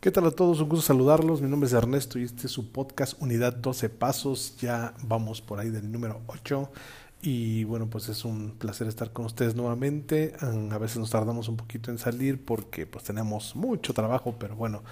¿Qué 0.00 0.10
tal 0.10 0.24
a 0.24 0.30
todos? 0.30 0.62
Un 0.62 0.70
gusto 0.70 0.86
saludarlos. 0.86 1.42
Mi 1.42 1.50
nombre 1.50 1.66
es 1.66 1.74
Ernesto 1.74 2.18
y 2.18 2.22
este 2.22 2.46
es 2.46 2.52
su 2.52 2.72
podcast 2.72 3.20
Unidad 3.20 3.52
12 3.52 3.90
Pasos. 3.90 4.56
Ya 4.56 4.94
vamos 5.02 5.42
por 5.42 5.60
ahí 5.60 5.68
del 5.68 5.92
número 5.92 6.22
8. 6.26 6.72
Y 7.20 7.64
bueno, 7.64 7.90
pues 7.90 8.08
es 8.08 8.24
un 8.24 8.52
placer 8.52 8.86
estar 8.86 9.12
con 9.12 9.26
ustedes 9.26 9.54
nuevamente. 9.54 10.32
A 10.40 10.78
veces 10.78 10.96
nos 10.96 11.10
tardamos 11.10 11.48
un 11.48 11.58
poquito 11.58 11.90
en 11.90 11.98
salir 11.98 12.42
porque 12.42 12.86
pues 12.86 13.04
tenemos 13.04 13.54
mucho 13.54 13.92
trabajo, 13.92 14.36
pero 14.38 14.56
bueno, 14.56 14.82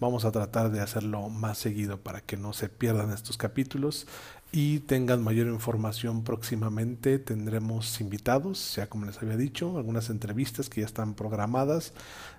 vamos 0.00 0.26
a 0.26 0.32
tratar 0.32 0.70
de 0.70 0.80
hacerlo 0.80 1.30
más 1.30 1.56
seguido 1.56 1.96
para 1.96 2.20
que 2.20 2.36
no 2.36 2.52
se 2.52 2.68
pierdan 2.68 3.10
estos 3.10 3.38
capítulos 3.38 4.06
y 4.50 4.80
tengan 4.80 5.22
mayor 5.22 5.48
información 5.48 6.24
próximamente. 6.24 7.18
Tendremos 7.18 8.00
invitados, 8.00 8.74
ya 8.76 8.88
como 8.88 9.04
les 9.04 9.18
había 9.18 9.36
dicho, 9.36 9.76
algunas 9.76 10.08
entrevistas 10.08 10.70
que 10.70 10.80
ya 10.80 10.86
están 10.86 11.14
programadas 11.14 11.92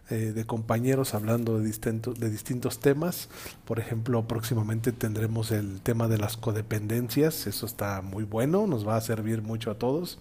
eh, 0.09 0.31
de 0.33 0.45
compañeros 0.45 1.13
hablando 1.13 1.59
de, 1.59 1.65
distintos, 1.65 2.19
de 2.19 2.29
distintos 2.29 2.79
temas. 2.79 3.29
Por 3.65 3.79
ejemplo, 3.79 4.27
próximamente 4.27 4.91
tendremos 4.91 5.51
el 5.51 5.81
tema 5.81 6.07
de 6.07 6.17
las 6.17 6.35
codependencias. 6.35 7.45
Eso 7.45 7.65
está 7.67 8.01
muy 8.01 8.23
bueno, 8.23 8.65
nos 8.65 8.87
va 8.87 8.97
a 8.97 9.01
servir 9.01 9.43
mucho 9.43 9.69
a 9.69 9.77
todos 9.77 10.17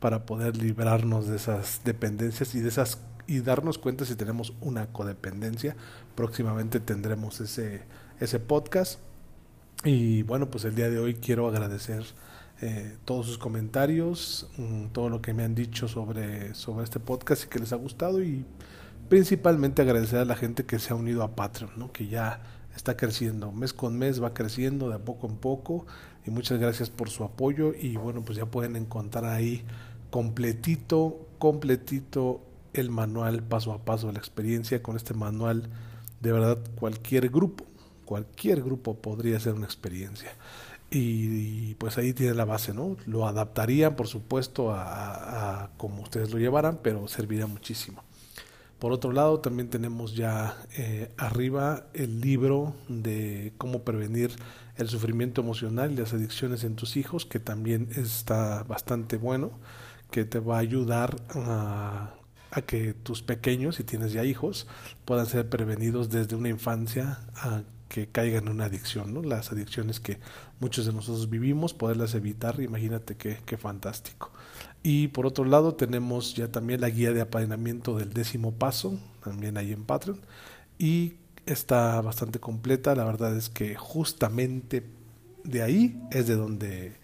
para 0.00 0.26
poder 0.26 0.56
librarnos 0.56 1.28
de 1.28 1.36
esas 1.36 1.80
dependencias 1.84 2.54
y 2.54 2.60
de 2.60 2.68
esas 2.68 2.98
y 3.26 3.40
darnos 3.40 3.78
cuenta 3.78 4.04
si 4.04 4.16
tenemos 4.16 4.52
una 4.60 4.86
codependencia. 4.92 5.76
Próximamente 6.14 6.80
tendremos 6.80 7.40
ese, 7.40 7.82
ese 8.20 8.38
podcast. 8.38 8.98
Y 9.84 10.22
bueno, 10.22 10.48
pues 10.48 10.64
el 10.64 10.76
día 10.76 10.88
de 10.88 11.00
hoy 11.00 11.14
quiero 11.14 11.48
agradecer 11.48 12.04
eh, 12.60 12.96
todos 13.04 13.26
sus 13.26 13.38
comentarios, 13.38 14.48
mm, 14.56 14.86
todo 14.92 15.08
lo 15.08 15.20
que 15.20 15.34
me 15.34 15.42
han 15.42 15.56
dicho 15.56 15.88
sobre, 15.88 16.54
sobre 16.54 16.84
este 16.84 17.00
podcast 17.00 17.44
y 17.44 17.48
que 17.48 17.58
les 17.58 17.72
ha 17.72 17.76
gustado 17.76 18.22
y 18.22 18.44
principalmente 19.08 19.82
agradecer 19.82 20.20
a 20.20 20.24
la 20.24 20.36
gente 20.36 20.64
que 20.64 20.78
se 20.78 20.92
ha 20.92 20.96
unido 20.96 21.24
a 21.24 21.34
Patreon, 21.34 21.72
¿no? 21.76 21.90
que 21.92 22.06
ya 22.06 22.42
está 22.76 22.96
creciendo, 22.96 23.50
mes 23.50 23.72
con 23.72 23.98
mes 23.98 24.22
va 24.22 24.32
creciendo 24.34 24.88
de 24.88 25.00
poco 25.00 25.26
en 25.26 25.36
poco 25.36 25.84
y 26.24 26.30
muchas 26.30 26.60
gracias 26.60 26.88
por 26.88 27.10
su 27.10 27.24
apoyo 27.24 27.74
y 27.74 27.96
bueno, 27.96 28.24
pues 28.24 28.38
ya 28.38 28.46
pueden 28.46 28.76
encontrar 28.76 29.24
ahí 29.24 29.64
completito, 30.10 31.26
completito 31.40 32.40
el 32.72 32.90
manual 32.90 33.42
paso 33.42 33.72
a 33.72 33.84
paso 33.84 34.06
de 34.06 34.12
la 34.12 34.20
experiencia 34.20 34.80
con 34.80 34.94
este 34.94 35.12
manual 35.12 35.68
de 36.20 36.30
verdad 36.30 36.58
cualquier 36.76 37.28
grupo 37.30 37.64
cualquier 38.04 38.62
grupo 38.62 38.96
podría 38.98 39.40
ser 39.40 39.54
una 39.54 39.66
experiencia. 39.66 40.32
Y, 40.90 41.74
pues 41.76 41.96
ahí 41.96 42.12
tiene 42.12 42.34
la 42.34 42.44
base, 42.44 42.74
¿no? 42.74 42.96
Lo 43.06 43.26
adaptarían, 43.26 43.96
por 43.96 44.08
supuesto, 44.08 44.72
a, 44.74 45.70
como 45.78 46.02
ustedes 46.02 46.30
lo 46.30 46.38
llevaran, 46.38 46.80
pero 46.82 47.08
serviría 47.08 47.46
muchísimo. 47.46 48.04
Por 48.78 48.92
otro 48.92 49.12
lado, 49.12 49.40
también 49.40 49.70
tenemos 49.70 50.16
ya 50.16 50.56
eh, 50.76 51.12
arriba 51.16 51.86
el 51.94 52.20
libro 52.20 52.74
de 52.88 53.54
cómo 53.56 53.84
prevenir 53.84 54.32
el 54.76 54.88
sufrimiento 54.88 55.40
emocional 55.40 55.92
y 55.92 55.96
las 55.96 56.12
adicciones 56.12 56.64
en 56.64 56.74
tus 56.74 56.96
hijos, 56.96 57.24
que 57.24 57.38
también 57.38 57.88
está 57.96 58.64
bastante 58.64 59.16
bueno, 59.16 59.52
que 60.10 60.24
te 60.24 60.40
va 60.40 60.56
a 60.56 60.60
ayudar 60.60 61.16
a, 61.34 62.14
que 62.66 62.92
tus 62.92 63.22
pequeños, 63.22 63.76
si 63.76 63.84
tienes 63.84 64.12
ya 64.12 64.24
hijos, 64.24 64.66
puedan 65.04 65.26
ser 65.26 65.48
prevenidos 65.48 66.10
desde 66.10 66.36
una 66.36 66.48
infancia 66.48 67.20
a 67.34 67.62
que 67.92 68.06
caigan 68.06 68.44
en 68.44 68.52
una 68.52 68.64
adicción, 68.64 69.12
¿no? 69.12 69.22
Las 69.22 69.52
adicciones 69.52 70.00
que 70.00 70.16
muchos 70.60 70.86
de 70.86 70.94
nosotros 70.94 71.28
vivimos, 71.28 71.74
poderlas 71.74 72.14
evitar, 72.14 72.58
imagínate 72.62 73.16
qué, 73.16 73.36
qué 73.44 73.58
fantástico. 73.58 74.30
Y 74.82 75.08
por 75.08 75.26
otro 75.26 75.44
lado 75.44 75.74
tenemos 75.74 76.34
ya 76.34 76.48
también 76.48 76.80
la 76.80 76.88
guía 76.88 77.12
de 77.12 77.20
apadrinamiento 77.20 77.98
del 77.98 78.14
décimo 78.14 78.52
paso, 78.52 78.98
también 79.22 79.58
ahí 79.58 79.72
en 79.72 79.84
Patreon, 79.84 80.18
y 80.78 81.16
está 81.44 82.00
bastante 82.00 82.40
completa, 82.40 82.94
la 82.94 83.04
verdad 83.04 83.36
es 83.36 83.50
que 83.50 83.76
justamente 83.76 84.82
de 85.44 85.62
ahí 85.62 86.00
es 86.12 86.26
de 86.26 86.36
donde 86.36 86.94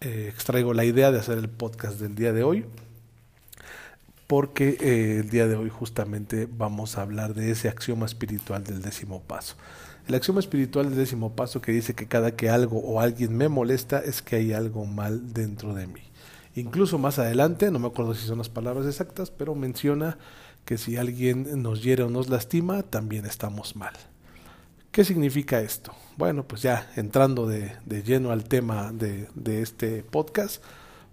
eh, 0.00 0.26
extraigo 0.28 0.74
la 0.74 0.84
idea 0.84 1.12
de 1.12 1.20
hacer 1.20 1.38
el 1.38 1.48
podcast 1.48 2.00
del 2.00 2.16
día 2.16 2.32
de 2.32 2.42
hoy 2.42 2.66
porque 4.26 4.78
eh, 4.80 5.18
el 5.20 5.30
día 5.30 5.46
de 5.46 5.54
hoy 5.54 5.68
justamente 5.68 6.48
vamos 6.50 6.98
a 6.98 7.02
hablar 7.02 7.34
de 7.34 7.50
ese 7.50 7.68
axioma 7.68 8.06
espiritual 8.06 8.64
del 8.64 8.80
décimo 8.82 9.20
paso. 9.20 9.56
El 10.08 10.14
axioma 10.14 10.40
espiritual 10.40 10.88
del 10.88 10.98
décimo 10.98 11.34
paso 11.34 11.60
que 11.60 11.72
dice 11.72 11.94
que 11.94 12.08
cada 12.08 12.34
que 12.34 12.50
algo 12.50 12.78
o 12.78 13.00
alguien 13.00 13.36
me 13.36 13.48
molesta 13.48 14.00
es 14.00 14.20
que 14.20 14.36
hay 14.36 14.52
algo 14.52 14.84
mal 14.84 15.32
dentro 15.32 15.74
de 15.74 15.86
mí. 15.86 16.02
Incluso 16.54 16.98
más 16.98 17.18
adelante, 17.18 17.70
no 17.70 17.78
me 17.78 17.86
acuerdo 17.86 18.14
si 18.14 18.26
son 18.26 18.38
las 18.38 18.48
palabras 18.48 18.86
exactas, 18.86 19.30
pero 19.30 19.54
menciona 19.54 20.18
que 20.64 20.76
si 20.76 20.96
alguien 20.96 21.62
nos 21.62 21.82
hiere 21.82 22.02
o 22.02 22.10
nos 22.10 22.28
lastima, 22.28 22.82
también 22.82 23.26
estamos 23.26 23.76
mal. 23.76 23.94
¿Qué 24.90 25.04
significa 25.04 25.60
esto? 25.60 25.94
Bueno, 26.18 26.46
pues 26.46 26.62
ya 26.62 26.90
entrando 26.96 27.46
de, 27.46 27.72
lleno 28.04 28.30
al 28.30 28.44
tema 28.44 28.92
de, 28.92 29.28
de 29.34 29.62
este 29.62 30.02
podcast, 30.02 30.62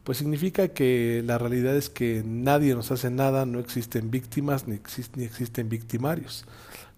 pues 0.03 0.17
significa 0.17 0.69
que 0.69 1.21
la 1.25 1.37
realidad 1.37 1.75
es 1.75 1.89
que 1.89 2.23
nadie 2.25 2.75
nos 2.75 2.91
hace 2.91 3.09
nada, 3.09 3.45
no 3.45 3.59
existen 3.59 4.11
víctimas 4.11 4.67
ni, 4.67 4.79
ni 5.15 5.23
existen 5.23 5.69
victimarios. 5.69 6.45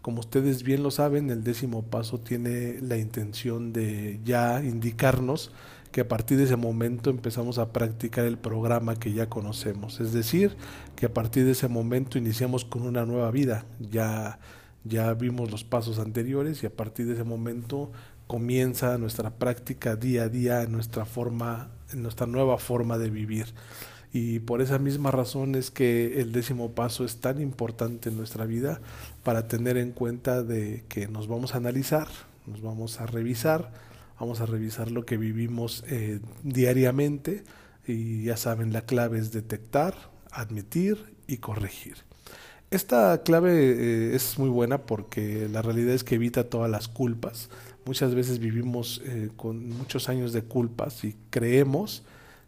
Como 0.01 0.19
ustedes 0.19 0.63
bien 0.63 0.81
lo 0.81 0.89
saben, 0.89 1.29
el 1.29 1.43
décimo 1.43 1.83
paso 1.83 2.19
tiene 2.19 2.79
la 2.81 2.97
intención 2.97 3.71
de 3.71 4.19
ya 4.25 4.63
indicarnos 4.63 5.51
que 5.91 6.01
a 6.01 6.07
partir 6.07 6.37
de 6.37 6.45
ese 6.45 6.55
momento 6.55 7.09
empezamos 7.09 7.59
a 7.59 7.71
practicar 7.71 8.25
el 8.25 8.37
programa 8.37 8.95
que 8.95 9.13
ya 9.13 9.29
conocemos. 9.29 9.99
Es 9.99 10.11
decir, 10.11 10.55
que 10.95 11.05
a 11.05 11.13
partir 11.13 11.45
de 11.45 11.51
ese 11.51 11.67
momento 11.67 12.17
iniciamos 12.17 12.65
con 12.65 12.83
una 12.83 13.05
nueva 13.05 13.29
vida. 13.29 13.65
Ya, 13.79 14.39
ya 14.83 15.13
vimos 15.13 15.51
los 15.51 15.63
pasos 15.63 15.99
anteriores 15.99 16.63
y 16.63 16.65
a 16.65 16.75
partir 16.75 17.05
de 17.05 17.13
ese 17.13 17.23
momento 17.23 17.91
comienza 18.25 18.97
nuestra 18.97 19.29
práctica 19.31 19.95
día 19.97 20.23
a 20.23 20.29
día 20.29 20.65
nuestra 20.65 21.05
forma, 21.05 21.69
en 21.91 22.01
nuestra 22.01 22.25
nueva 22.25 22.57
forma 22.57 22.97
de 22.97 23.09
vivir 23.09 23.53
y 24.13 24.39
por 24.39 24.61
esa 24.61 24.77
misma 24.77 25.11
razón 25.11 25.55
es 25.55 25.71
que 25.71 26.19
el 26.19 26.33
décimo 26.33 26.71
paso 26.71 27.05
es 27.05 27.17
tan 27.17 27.41
importante 27.41 28.09
en 28.09 28.17
nuestra 28.17 28.45
vida 28.45 28.81
para 29.23 29.47
tener 29.47 29.77
en 29.77 29.91
cuenta 29.91 30.43
de 30.43 30.83
que 30.89 31.07
nos 31.07 31.27
vamos 31.27 31.53
a 31.53 31.57
analizar, 31.57 32.07
nos 32.45 32.61
vamos 32.61 32.99
a 32.99 33.05
revisar, 33.05 33.71
vamos 34.19 34.41
a 34.41 34.45
revisar 34.45 34.91
lo 34.91 35.05
que 35.05 35.17
vivimos 35.17 35.85
eh, 35.87 36.19
diariamente 36.43 37.43
y 37.87 38.23
ya 38.25 38.35
saben, 38.35 38.73
la 38.73 38.81
clave 38.81 39.17
es 39.17 39.31
detectar, 39.31 39.95
admitir 40.29 41.15
y 41.27 41.37
corregir. 41.37 41.95
Esta 42.69 43.21
clave 43.23 43.53
eh, 43.53 44.15
es 44.15 44.37
muy 44.37 44.49
buena 44.49 44.79
porque 44.83 45.47
la 45.49 45.61
realidad 45.61 45.93
es 45.93 46.03
que 46.03 46.15
evita 46.15 46.49
todas 46.49 46.69
las 46.69 46.87
culpas. 46.87 47.49
Muchas 47.85 48.13
veces 48.13 48.39
vivimos 48.39 49.01
eh, 49.05 49.29
con 49.37 49.69
muchos 49.69 50.09
años 50.09 50.33
de 50.33 50.43
culpas 50.43 51.03
y 51.03 51.15
creemos 51.29 52.03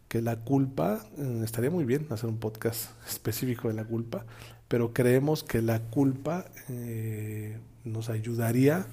que 0.08 0.22
la 0.22 0.36
culpa, 0.36 1.04
eh, 1.18 1.42
estaría 1.44 1.70
muy 1.70 1.84
bien 1.84 2.06
hacer 2.10 2.28
un 2.28 2.38
podcast 2.38 2.90
específico 3.08 3.68
de 3.68 3.74
la 3.74 3.84
culpa, 3.84 4.24
pero 4.68 4.92
creemos 4.92 5.44
que 5.44 5.62
la 5.62 5.80
culpa 5.80 6.46
eh, 6.68 7.58
nos 7.84 8.08
ayudaría 8.08 8.86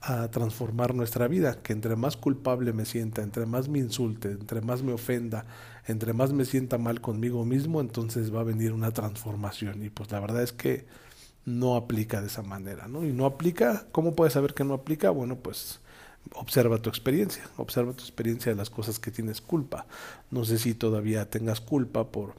a 0.00 0.28
transformar 0.30 0.94
nuestra 0.94 1.28
vida, 1.28 1.62
que 1.62 1.72
entre 1.72 1.96
más 1.96 2.16
culpable 2.18 2.74
me 2.74 2.84
sienta, 2.84 3.22
entre 3.22 3.46
más 3.46 3.68
me 3.68 3.78
insulte, 3.78 4.32
entre 4.32 4.60
más 4.60 4.82
me 4.82 4.92
ofenda, 4.92 5.46
entre 5.86 6.12
más 6.12 6.32
me 6.32 6.44
sienta 6.44 6.76
mal 6.76 7.00
conmigo 7.00 7.46
mismo, 7.46 7.80
entonces 7.80 8.34
va 8.34 8.40
a 8.40 8.44
venir 8.44 8.72
una 8.72 8.90
transformación. 8.90 9.82
Y 9.82 9.88
pues 9.88 10.12
la 10.12 10.20
verdad 10.20 10.42
es 10.42 10.52
que 10.52 10.86
no 11.46 11.76
aplica 11.76 12.20
de 12.20 12.26
esa 12.26 12.42
manera, 12.42 12.86
¿no? 12.86 13.04
Y 13.04 13.12
no 13.12 13.24
aplica, 13.24 13.86
¿cómo 13.92 14.14
puedes 14.14 14.34
saber 14.34 14.52
que 14.52 14.64
no 14.64 14.74
aplica? 14.74 15.10
Bueno, 15.10 15.36
pues 15.36 15.80
observa 16.32 16.78
tu 16.78 16.88
experiencia, 16.88 17.44
observa 17.56 17.92
tu 17.92 18.02
experiencia 18.02 18.52
de 18.52 18.56
las 18.56 18.70
cosas 18.70 18.98
que 18.98 19.10
tienes 19.10 19.40
culpa. 19.40 19.86
No 20.30 20.44
sé 20.44 20.58
si 20.58 20.74
todavía 20.74 21.28
tengas 21.30 21.60
culpa 21.60 22.10
por 22.10 22.34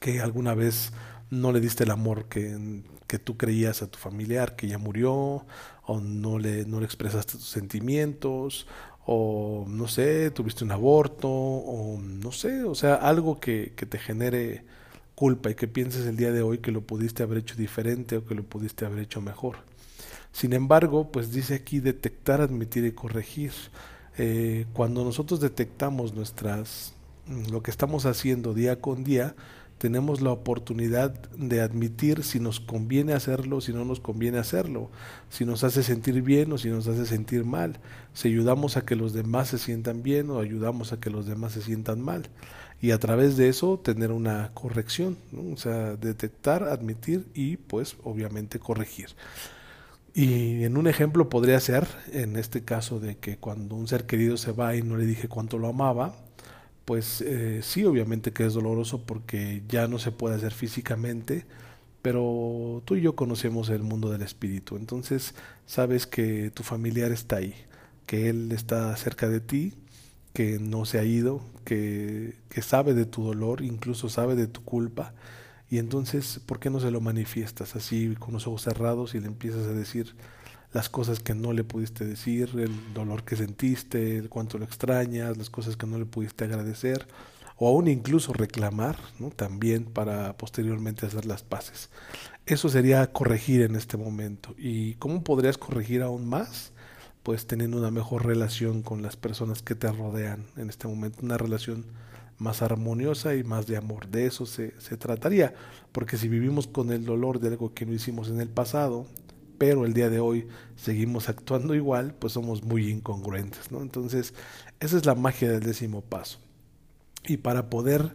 que 0.00 0.20
alguna 0.20 0.54
vez 0.54 0.92
no 1.30 1.52
le 1.52 1.60
diste 1.60 1.84
el 1.84 1.90
amor 1.90 2.26
que, 2.26 2.82
que 3.06 3.18
tú 3.18 3.36
creías 3.36 3.82
a 3.82 3.90
tu 3.90 3.98
familiar 3.98 4.56
que 4.56 4.68
ya 4.68 4.78
murió, 4.78 5.44
o 5.86 6.00
no 6.00 6.38
le, 6.38 6.64
no 6.64 6.80
le 6.80 6.86
expresaste 6.86 7.32
tus 7.32 7.48
sentimientos, 7.48 8.66
o 9.06 9.66
no 9.68 9.86
sé, 9.88 10.30
tuviste 10.30 10.64
un 10.64 10.72
aborto, 10.72 11.28
o 11.28 11.98
no 12.00 12.32
sé, 12.32 12.64
o 12.64 12.74
sea, 12.74 12.94
algo 12.94 13.38
que, 13.40 13.74
que 13.76 13.86
te 13.86 13.98
genere 13.98 14.64
culpa 15.14 15.50
y 15.50 15.54
que 15.54 15.68
pienses 15.68 16.06
el 16.06 16.16
día 16.16 16.32
de 16.32 16.42
hoy 16.42 16.58
que 16.58 16.72
lo 16.72 16.80
pudiste 16.80 17.22
haber 17.22 17.38
hecho 17.38 17.54
diferente 17.54 18.16
o 18.16 18.24
que 18.24 18.34
lo 18.34 18.42
pudiste 18.44 18.84
haber 18.86 19.00
hecho 19.00 19.20
mejor. 19.20 19.58
Sin 20.34 20.52
embargo, 20.52 21.12
pues 21.12 21.30
dice 21.30 21.54
aquí 21.54 21.78
detectar, 21.78 22.40
admitir 22.40 22.84
y 22.84 22.90
corregir. 22.90 23.52
Eh, 24.18 24.66
cuando 24.72 25.04
nosotros 25.04 25.38
detectamos 25.38 26.12
nuestras 26.12 26.92
mm, 27.28 27.52
lo 27.52 27.62
que 27.62 27.70
estamos 27.70 28.04
haciendo 28.04 28.52
día 28.52 28.80
con 28.80 29.04
día, 29.04 29.36
tenemos 29.78 30.22
la 30.22 30.32
oportunidad 30.32 31.12
de 31.36 31.60
admitir 31.60 32.24
si 32.24 32.40
nos 32.40 32.58
conviene 32.58 33.12
hacerlo, 33.12 33.60
si 33.60 33.72
no 33.72 33.84
nos 33.84 34.00
conviene 34.00 34.38
hacerlo, 34.38 34.90
si 35.30 35.44
nos 35.44 35.62
hace 35.62 35.84
sentir 35.84 36.20
bien 36.22 36.50
o 36.52 36.58
si 36.58 36.68
nos 36.68 36.88
hace 36.88 37.06
sentir 37.06 37.44
mal, 37.44 37.78
si 38.12 38.26
ayudamos 38.26 38.76
a 38.76 38.84
que 38.84 38.96
los 38.96 39.12
demás 39.12 39.48
se 39.48 39.58
sientan 39.58 40.02
bien 40.02 40.30
o 40.30 40.40
ayudamos 40.40 40.92
a 40.92 40.98
que 40.98 41.10
los 41.10 41.26
demás 41.26 41.52
se 41.52 41.62
sientan 41.62 42.00
mal. 42.00 42.28
Y 42.80 42.90
a 42.90 42.98
través 42.98 43.36
de 43.36 43.48
eso 43.48 43.78
tener 43.78 44.10
una 44.10 44.50
corrección, 44.52 45.16
o 45.52 45.56
sea, 45.56 45.94
detectar, 45.94 46.64
admitir 46.64 47.28
y 47.34 47.56
pues 47.56 47.96
obviamente 48.02 48.58
corregir. 48.58 49.10
Y 50.14 50.62
en 50.62 50.76
un 50.76 50.86
ejemplo 50.86 51.28
podría 51.28 51.58
ser, 51.58 51.88
en 52.12 52.36
este 52.36 52.64
caso, 52.64 53.00
de 53.00 53.16
que 53.16 53.36
cuando 53.36 53.74
un 53.74 53.88
ser 53.88 54.06
querido 54.06 54.36
se 54.36 54.52
va 54.52 54.76
y 54.76 54.82
no 54.82 54.96
le 54.96 55.06
dije 55.06 55.26
cuánto 55.28 55.58
lo 55.58 55.68
amaba, 55.68 56.14
pues 56.84 57.20
eh, 57.22 57.60
sí, 57.62 57.84
obviamente 57.84 58.32
que 58.32 58.46
es 58.46 58.54
doloroso 58.54 59.04
porque 59.04 59.62
ya 59.68 59.88
no 59.88 59.98
se 59.98 60.12
puede 60.12 60.36
hacer 60.36 60.52
físicamente, 60.52 61.46
pero 62.02 62.82
tú 62.84 62.96
y 62.96 63.02
yo 63.02 63.16
conocemos 63.16 63.70
el 63.70 63.82
mundo 63.82 64.10
del 64.10 64.22
espíritu, 64.22 64.76
entonces 64.76 65.34
sabes 65.66 66.06
que 66.06 66.50
tu 66.52 66.62
familiar 66.62 67.10
está 67.12 67.36
ahí, 67.36 67.54
que 68.06 68.28
él 68.28 68.52
está 68.52 68.96
cerca 68.96 69.28
de 69.28 69.40
ti, 69.40 69.74
que 70.32 70.58
no 70.60 70.84
se 70.84 70.98
ha 71.00 71.04
ido, 71.04 71.42
que, 71.64 72.36
que 72.50 72.62
sabe 72.62 72.94
de 72.94 73.06
tu 73.06 73.24
dolor, 73.24 73.62
incluso 73.62 74.08
sabe 74.08 74.36
de 74.36 74.46
tu 74.46 74.62
culpa, 74.64 75.14
y 75.74 75.78
entonces, 75.78 76.40
¿por 76.46 76.60
qué 76.60 76.70
no 76.70 76.78
se 76.78 76.92
lo 76.92 77.00
manifiestas 77.00 77.74
así 77.74 78.14
con 78.20 78.32
los 78.32 78.46
ojos 78.46 78.62
cerrados 78.62 79.16
y 79.16 79.18
le 79.18 79.26
empiezas 79.26 79.66
a 79.66 79.72
decir 79.72 80.14
las 80.72 80.88
cosas 80.88 81.18
que 81.18 81.34
no 81.34 81.52
le 81.52 81.64
pudiste 81.64 82.04
decir, 82.04 82.50
el 82.54 82.94
dolor 82.94 83.24
que 83.24 83.34
sentiste, 83.34 84.18
el 84.18 84.28
cuánto 84.28 84.56
lo 84.56 84.66
extrañas, 84.66 85.36
las 85.36 85.50
cosas 85.50 85.76
que 85.76 85.88
no 85.88 85.98
le 85.98 86.04
pudiste 86.04 86.44
agradecer? 86.44 87.08
o 87.56 87.66
aún 87.66 87.88
incluso 87.88 88.32
reclamar, 88.32 88.96
¿no? 89.18 89.30
también 89.30 89.84
para 89.86 90.36
posteriormente 90.36 91.06
hacer 91.06 91.26
las 91.26 91.42
paces. 91.42 91.90
Eso 92.46 92.68
sería 92.68 93.12
corregir 93.12 93.62
en 93.62 93.74
este 93.74 93.96
momento. 93.96 94.54
¿Y 94.56 94.94
cómo 94.94 95.24
podrías 95.24 95.58
corregir 95.58 96.02
aún 96.02 96.28
más? 96.28 96.70
Pues 97.24 97.48
teniendo 97.48 97.78
una 97.78 97.90
mejor 97.90 98.26
relación 98.26 98.82
con 98.82 99.02
las 99.02 99.16
personas 99.16 99.62
que 99.62 99.74
te 99.74 99.90
rodean 99.90 100.46
en 100.56 100.70
este 100.70 100.86
momento, 100.86 101.18
una 101.22 101.36
relación 101.36 101.84
más 102.44 102.62
armoniosa 102.62 103.34
y 103.34 103.42
más 103.42 103.66
de 103.66 103.76
amor. 103.76 104.06
De 104.08 104.26
eso 104.26 104.46
se, 104.46 104.78
se 104.80 104.96
trataría, 104.96 105.54
porque 105.90 106.16
si 106.16 106.28
vivimos 106.28 106.68
con 106.68 106.92
el 106.92 107.04
dolor 107.04 107.40
de 107.40 107.48
algo 107.48 107.74
que 107.74 107.86
no 107.86 107.92
hicimos 107.92 108.28
en 108.28 108.40
el 108.40 108.48
pasado, 108.48 109.06
pero 109.58 109.86
el 109.86 109.94
día 109.94 110.10
de 110.10 110.20
hoy 110.20 110.46
seguimos 110.76 111.28
actuando 111.28 111.74
igual, 111.74 112.14
pues 112.14 112.34
somos 112.34 112.62
muy 112.62 112.90
incongruentes, 112.90 113.72
¿no? 113.72 113.80
Entonces, 113.80 114.34
esa 114.78 114.96
es 114.96 115.06
la 115.06 115.14
magia 115.14 115.50
del 115.50 115.62
décimo 115.62 116.02
paso. 116.02 116.38
Y 117.26 117.38
para 117.38 117.70
poder 117.70 118.14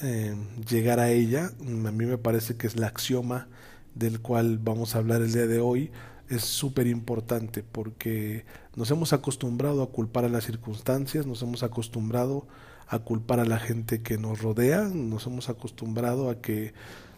eh, 0.00 0.34
llegar 0.68 0.98
a 0.98 1.10
ella, 1.10 1.52
a 1.60 1.90
mí 1.92 2.06
me 2.06 2.18
parece 2.18 2.56
que 2.56 2.66
es 2.66 2.76
la 2.76 2.86
axioma 2.86 3.48
del 3.94 4.20
cual 4.20 4.58
vamos 4.58 4.94
a 4.94 4.98
hablar 4.98 5.22
el 5.22 5.32
día 5.32 5.46
de 5.46 5.60
hoy, 5.60 5.90
es 6.28 6.42
súper 6.42 6.86
importante 6.86 7.62
porque 7.62 8.44
nos 8.74 8.90
hemos 8.90 9.12
acostumbrado 9.12 9.82
a 9.82 9.90
culpar 9.90 10.24
a 10.24 10.28
las 10.28 10.44
circunstancias, 10.44 11.26
nos 11.26 11.42
hemos 11.42 11.62
acostumbrado 11.62 12.46
a 12.88 12.98
culpar 13.00 13.40
a 13.40 13.44
la 13.44 13.58
gente 13.58 14.02
que 14.02 14.18
nos 14.18 14.40
rodea, 14.42 14.82
nos 14.84 15.26
hemos 15.26 15.48
acostumbrado 15.48 16.30
a 16.30 16.40
que, 16.40 16.72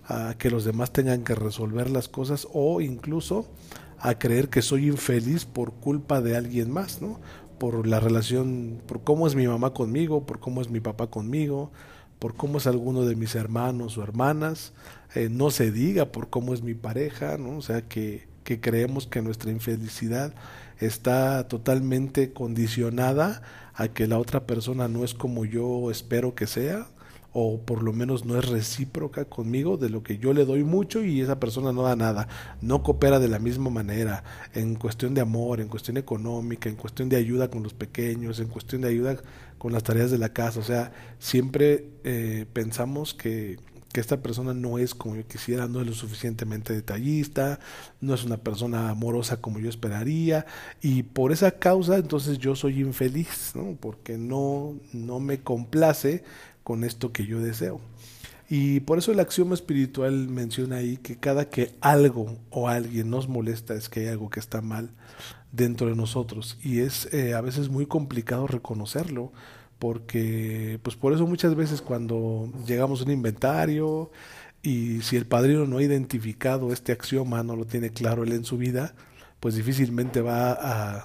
a 0.04 0.34
que 0.38 0.50
los 0.50 0.64
demás 0.64 0.92
tengan 0.92 1.24
que 1.24 1.34
resolver 1.34 1.90
las 1.90 2.08
cosas 2.08 2.48
o 2.52 2.80
incluso 2.80 3.46
a 3.98 4.18
creer 4.18 4.48
que 4.48 4.62
soy 4.62 4.88
infeliz 4.88 5.44
por 5.44 5.72
culpa 5.72 6.20
de 6.20 6.36
alguien 6.36 6.70
más, 6.70 7.02
¿no? 7.02 7.20
por 7.58 7.86
la 7.86 8.00
relación, 8.00 8.80
por 8.86 9.02
cómo 9.02 9.26
es 9.26 9.34
mi 9.34 9.46
mamá 9.46 9.74
conmigo, 9.74 10.24
por 10.24 10.38
cómo 10.38 10.62
es 10.62 10.70
mi 10.70 10.80
papá 10.80 11.08
conmigo, 11.08 11.70
por 12.18 12.34
cómo 12.34 12.58
es 12.58 12.66
alguno 12.66 13.04
de 13.04 13.16
mis 13.16 13.34
hermanos 13.34 13.98
o 13.98 14.02
hermanas, 14.02 14.72
eh, 15.14 15.28
no 15.30 15.50
se 15.50 15.70
diga 15.70 16.06
por 16.06 16.30
cómo 16.30 16.54
es 16.54 16.62
mi 16.62 16.74
pareja, 16.74 17.36
¿no? 17.36 17.58
O 17.58 17.62
sea, 17.62 17.82
que, 17.82 18.28
que 18.44 18.60
creemos 18.60 19.06
que 19.06 19.22
nuestra 19.22 19.50
infelicidad 19.50 20.34
está 20.78 21.48
totalmente 21.48 22.32
condicionada 22.32 23.42
a 23.74 23.88
que 23.88 24.06
la 24.06 24.18
otra 24.18 24.46
persona 24.46 24.88
no 24.88 25.04
es 25.04 25.14
como 25.14 25.44
yo 25.44 25.90
espero 25.90 26.34
que 26.34 26.46
sea, 26.46 26.88
o 27.32 27.60
por 27.60 27.82
lo 27.82 27.92
menos 27.92 28.24
no 28.24 28.38
es 28.38 28.48
recíproca 28.48 29.26
conmigo 29.26 29.76
de 29.76 29.90
lo 29.90 30.02
que 30.02 30.18
yo 30.18 30.32
le 30.32 30.44
doy 30.44 30.64
mucho 30.64 31.04
y 31.04 31.20
esa 31.20 31.38
persona 31.38 31.72
no 31.72 31.82
da 31.82 31.94
nada, 31.94 32.26
no 32.60 32.82
coopera 32.82 33.20
de 33.20 33.28
la 33.28 33.38
misma 33.38 33.70
manera. 33.70 34.24
En 34.54 34.74
cuestión 34.74 35.14
de 35.14 35.20
amor, 35.20 35.60
en 35.60 35.68
cuestión 35.68 35.98
económica, 35.98 36.68
en 36.68 36.76
cuestión 36.76 37.08
de 37.08 37.16
ayuda 37.16 37.48
con 37.48 37.62
los 37.62 37.74
pequeños, 37.74 38.40
en 38.40 38.48
cuestión 38.48 38.82
de 38.82 38.88
ayuda 38.88 39.16
con 39.58 39.72
las 39.72 39.82
tareas 39.82 40.10
de 40.10 40.18
la 40.18 40.32
casa, 40.32 40.60
o 40.60 40.64
sea, 40.64 40.92
siempre 41.18 41.90
eh, 42.04 42.46
pensamos 42.52 43.14
que, 43.14 43.58
que 43.92 44.00
esta 44.00 44.20
persona 44.20 44.54
no 44.54 44.78
es 44.78 44.94
como 44.94 45.16
yo 45.16 45.26
quisiera, 45.26 45.66
no 45.66 45.80
es 45.80 45.86
lo 45.86 45.94
suficientemente 45.94 46.74
detallista, 46.74 47.58
no 48.00 48.14
es 48.14 48.24
una 48.24 48.36
persona 48.36 48.90
amorosa 48.90 49.40
como 49.40 49.58
yo 49.58 49.68
esperaría 49.68 50.46
y 50.82 51.04
por 51.04 51.32
esa 51.32 51.52
causa 51.52 51.96
entonces 51.96 52.38
yo 52.38 52.54
soy 52.54 52.80
infeliz, 52.80 53.52
¿no? 53.54 53.76
porque 53.80 54.18
no, 54.18 54.74
no 54.92 55.20
me 55.20 55.40
complace 55.40 56.22
con 56.62 56.84
esto 56.84 57.12
que 57.12 57.26
yo 57.26 57.40
deseo. 57.40 57.80
Y 58.50 58.80
por 58.80 58.98
eso 58.98 59.12
el 59.12 59.20
axioma 59.20 59.54
espiritual 59.54 60.28
menciona 60.28 60.76
ahí 60.76 60.96
que 60.96 61.16
cada 61.16 61.50
que 61.50 61.74
algo 61.80 62.38
o 62.50 62.68
alguien 62.68 63.10
nos 63.10 63.28
molesta 63.28 63.74
es 63.74 63.90
que 63.90 64.00
hay 64.00 64.06
algo 64.06 64.30
que 64.30 64.40
está 64.40 64.62
mal 64.62 64.90
dentro 65.52 65.88
de 65.88 65.96
nosotros. 65.96 66.56
Y 66.62 66.80
es 66.80 67.12
eh, 67.12 67.34
a 67.34 67.42
veces 67.42 67.68
muy 67.68 67.84
complicado 67.84 68.46
reconocerlo, 68.46 69.32
porque 69.78 70.80
pues 70.82 70.96
por 70.96 71.12
eso 71.12 71.26
muchas 71.26 71.54
veces 71.54 71.82
cuando 71.82 72.52
llegamos 72.66 73.00
a 73.00 73.04
un 73.04 73.10
inventario 73.10 74.10
y 74.62 75.02
si 75.02 75.16
el 75.16 75.26
padrino 75.26 75.66
no 75.66 75.78
ha 75.78 75.82
identificado 75.82 76.72
este 76.72 76.92
axioma, 76.92 77.42
no 77.42 77.56
lo 77.56 77.64
tiene 77.64 77.90
claro 77.90 78.24
él 78.24 78.32
en 78.32 78.44
su 78.44 78.58
vida, 78.58 78.94
pues 79.40 79.54
difícilmente 79.54 80.20
va 80.20 80.52
a, 80.52 81.04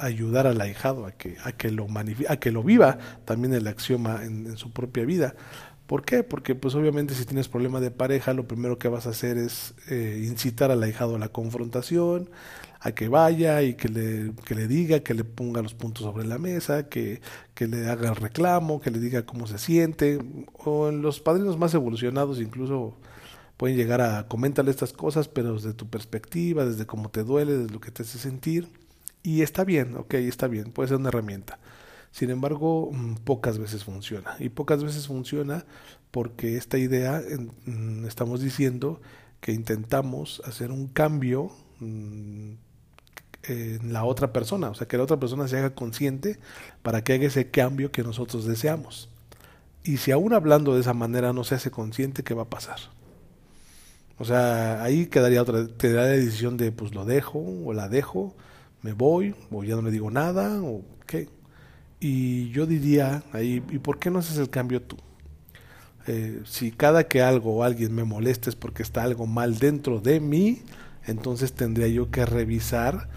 ayudar 0.00 0.46
al 0.46 0.60
ahijado 0.60 1.06
a 1.06 1.12
que, 1.12 1.36
a 1.44 1.52
que, 1.52 1.70
lo, 1.70 1.86
a 2.28 2.36
que 2.36 2.50
lo 2.50 2.62
viva 2.62 2.98
también 3.24 3.54
el 3.54 3.66
axioma 3.66 4.24
en, 4.24 4.56
su 4.58 4.70
propia 4.70 5.04
vida. 5.04 5.34
¿Por 5.86 6.04
qué? 6.04 6.22
Porque 6.22 6.54
pues 6.54 6.74
obviamente 6.74 7.14
si 7.14 7.24
tienes 7.24 7.48
problema 7.48 7.80
de 7.80 7.90
pareja, 7.90 8.34
lo 8.34 8.46
primero 8.46 8.78
que 8.78 8.88
vas 8.88 9.06
a 9.06 9.10
hacer 9.10 9.38
es 9.38 9.74
eh, 9.88 10.24
incitar 10.24 10.70
al 10.70 10.82
ahijado 10.82 11.16
a 11.16 11.18
la 11.18 11.30
confrontación, 11.30 12.30
a 12.80 12.92
que 12.92 13.08
vaya 13.08 13.62
y 13.62 13.74
que 13.74 13.88
le, 13.88 14.32
que 14.46 14.54
le 14.54 14.66
diga, 14.66 15.00
que 15.00 15.14
le 15.14 15.24
ponga 15.24 15.62
los 15.62 15.74
puntos 15.74 16.04
sobre 16.04 16.26
la 16.26 16.38
mesa, 16.38 16.88
que, 16.88 17.20
que 17.54 17.66
le 17.66 17.88
haga 17.88 18.08
el 18.08 18.16
reclamo, 18.16 18.80
que 18.80 18.90
le 18.90 18.98
diga 18.98 19.26
cómo 19.26 19.46
se 19.46 19.58
siente, 19.58 20.18
o 20.64 20.88
en 20.88 21.02
los 21.02 21.20
padrinos 21.20 21.58
más 21.58 21.74
evolucionados 21.74 22.40
incluso 22.40 22.96
pueden 23.58 23.76
llegar 23.76 24.00
a 24.00 24.26
comentarle 24.26 24.70
estas 24.70 24.94
cosas, 24.94 25.28
pero 25.28 25.52
desde 25.54 25.74
tu 25.74 25.86
perspectiva, 25.90 26.64
desde 26.64 26.86
cómo 26.86 27.10
te 27.10 27.24
duele, 27.24 27.58
desde 27.58 27.72
lo 27.72 27.80
que 27.80 27.90
te 27.90 28.02
hace 28.04 28.18
sentir. 28.18 28.68
Y 29.22 29.42
está 29.42 29.64
bien, 29.64 29.96
ok, 29.96 30.14
está 30.14 30.48
bien, 30.48 30.72
puede 30.72 30.88
ser 30.88 30.96
una 30.96 31.10
herramienta. 31.10 31.58
Sin 32.10 32.30
embargo, 32.30 32.90
mm, 32.90 33.16
pocas 33.16 33.58
veces 33.58 33.84
funciona. 33.84 34.34
Y 34.38 34.48
pocas 34.48 34.82
veces 34.82 35.06
funciona 35.06 35.66
porque 36.10 36.56
esta 36.56 36.78
idea, 36.78 37.22
mm, 37.66 38.06
estamos 38.06 38.40
diciendo 38.40 39.02
que 39.40 39.52
intentamos 39.52 40.40
hacer 40.46 40.72
un 40.72 40.88
cambio 40.88 41.50
mm, 41.80 42.52
en 43.44 43.92
la 43.92 44.04
otra 44.04 44.32
persona, 44.32 44.70
o 44.70 44.74
sea, 44.74 44.86
que 44.86 44.96
la 44.96 45.04
otra 45.04 45.18
persona 45.18 45.48
se 45.48 45.58
haga 45.58 45.74
consciente 45.74 46.38
para 46.82 47.02
que 47.02 47.14
haga 47.14 47.26
ese 47.26 47.50
cambio 47.50 47.90
que 47.90 48.02
nosotros 48.02 48.44
deseamos. 48.44 49.08
Y 49.82 49.96
si 49.96 50.10
aún 50.10 50.34
hablando 50.34 50.74
de 50.74 50.80
esa 50.82 50.92
manera 50.92 51.32
no 51.32 51.44
se 51.44 51.54
hace 51.54 51.70
consciente, 51.70 52.22
¿qué 52.22 52.34
va 52.34 52.42
a 52.42 52.50
pasar? 52.50 52.78
O 54.18 54.24
sea, 54.26 54.82
ahí 54.82 55.06
quedaría 55.06 55.40
otra, 55.40 55.66
te 55.66 55.92
da 55.92 56.02
la 56.02 56.08
decisión 56.08 56.58
de 56.58 56.72
pues 56.72 56.94
lo 56.94 57.06
dejo 57.06 57.42
o 57.64 57.72
la 57.72 57.88
dejo, 57.88 58.34
me 58.82 58.92
voy 58.92 59.34
o 59.50 59.64
ya 59.64 59.76
no 59.76 59.82
le 59.82 59.90
digo 59.90 60.10
nada 60.10 60.60
o 60.62 60.82
qué. 61.06 61.28
Y 62.00 62.50
yo 62.50 62.66
diría 62.66 63.22
ahí, 63.32 63.62
¿y 63.70 63.78
por 63.78 63.98
qué 63.98 64.10
no 64.10 64.18
haces 64.18 64.36
el 64.36 64.50
cambio 64.50 64.82
tú? 64.82 64.96
Eh, 66.06 66.42
si 66.44 66.70
cada 66.72 67.04
que 67.04 67.22
algo 67.22 67.56
o 67.56 67.62
alguien 67.62 67.94
me 67.94 68.04
moleste 68.04 68.50
es 68.50 68.56
porque 68.56 68.82
está 68.82 69.02
algo 69.02 69.26
mal 69.26 69.58
dentro 69.58 70.00
de 70.00 70.20
mí, 70.20 70.62
entonces 71.06 71.52
tendría 71.52 71.88
yo 71.88 72.10
que 72.10 72.26
revisar 72.26 73.08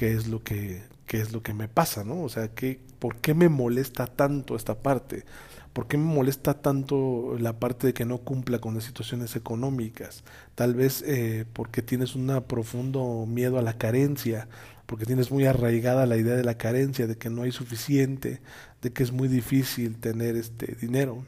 qué 0.00 0.14
es 0.14 0.28
lo 0.28 0.42
que, 0.42 0.80
qué 1.04 1.20
es 1.20 1.30
lo 1.30 1.42
que 1.42 1.52
me 1.52 1.68
pasa, 1.68 2.04
¿no? 2.04 2.22
O 2.22 2.30
sea, 2.30 2.48
¿qué, 2.54 2.80
¿por 2.98 3.16
qué 3.16 3.34
me 3.34 3.50
molesta 3.50 4.06
tanto 4.06 4.56
esta 4.56 4.80
parte? 4.80 5.26
¿Por 5.74 5.88
qué 5.88 5.98
me 5.98 6.04
molesta 6.04 6.54
tanto 6.62 7.36
la 7.38 7.58
parte 7.58 7.88
de 7.88 7.92
que 7.92 8.06
no 8.06 8.16
cumpla 8.16 8.60
con 8.60 8.74
las 8.74 8.84
situaciones 8.84 9.36
económicas? 9.36 10.24
Tal 10.54 10.72
vez 10.72 11.04
eh, 11.06 11.44
porque 11.52 11.82
tienes 11.82 12.14
un 12.14 12.42
profundo 12.48 13.26
miedo 13.28 13.58
a 13.58 13.62
la 13.62 13.76
carencia, 13.76 14.48
porque 14.86 15.04
tienes 15.04 15.30
muy 15.30 15.44
arraigada 15.44 16.06
la 16.06 16.16
idea 16.16 16.34
de 16.34 16.44
la 16.44 16.56
carencia, 16.56 17.06
de 17.06 17.18
que 17.18 17.28
no 17.28 17.42
hay 17.42 17.52
suficiente, 17.52 18.40
de 18.80 18.92
que 18.94 19.02
es 19.02 19.12
muy 19.12 19.28
difícil 19.28 19.98
tener 19.98 20.34
este 20.34 20.76
dinero. 20.80 21.26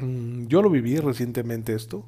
Mm, 0.00 0.48
yo 0.48 0.60
lo 0.60 0.68
viví 0.68 0.98
recientemente 0.98 1.74
esto. 1.74 2.06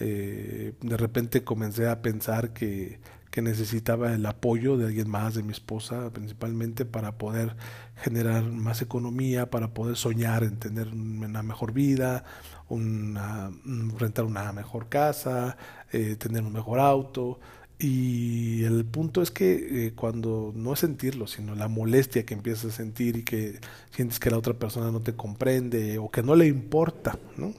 Eh, 0.00 0.72
de 0.80 0.96
repente 0.96 1.44
comencé 1.44 1.86
a 1.88 2.02
pensar 2.02 2.52
que 2.52 2.98
que 3.34 3.42
necesitaba 3.42 4.14
el 4.14 4.24
apoyo 4.26 4.76
de 4.76 4.86
alguien 4.86 5.10
más, 5.10 5.34
de 5.34 5.42
mi 5.42 5.50
esposa 5.50 6.12
principalmente, 6.12 6.84
para 6.84 7.18
poder 7.18 7.56
generar 7.96 8.44
más 8.44 8.80
economía, 8.80 9.50
para 9.50 9.74
poder 9.74 9.96
soñar 9.96 10.44
en 10.44 10.60
tener 10.60 10.86
una 10.86 11.42
mejor 11.42 11.72
vida, 11.72 12.22
una, 12.68 13.50
mm, 13.64 13.96
rentar 13.98 14.24
una 14.24 14.52
mejor 14.52 14.88
casa, 14.88 15.56
eh, 15.90 16.14
tener 16.16 16.44
un 16.44 16.52
mejor 16.52 16.78
auto. 16.78 17.40
Y 17.76 18.62
el 18.62 18.84
punto 18.84 19.20
es 19.20 19.32
que 19.32 19.86
eh, 19.88 19.94
cuando 19.96 20.52
no 20.54 20.72
es 20.72 20.78
sentirlo, 20.78 21.26
sino 21.26 21.56
la 21.56 21.66
molestia 21.66 22.24
que 22.24 22.34
empiezas 22.34 22.66
a 22.66 22.76
sentir 22.76 23.16
y 23.16 23.24
que 23.24 23.58
sientes 23.90 24.20
que 24.20 24.30
la 24.30 24.38
otra 24.38 24.54
persona 24.54 24.92
no 24.92 25.00
te 25.00 25.16
comprende 25.16 25.98
o 25.98 26.08
que 26.08 26.22
no 26.22 26.36
le 26.36 26.46
importa, 26.46 27.18
¿no? 27.36 27.52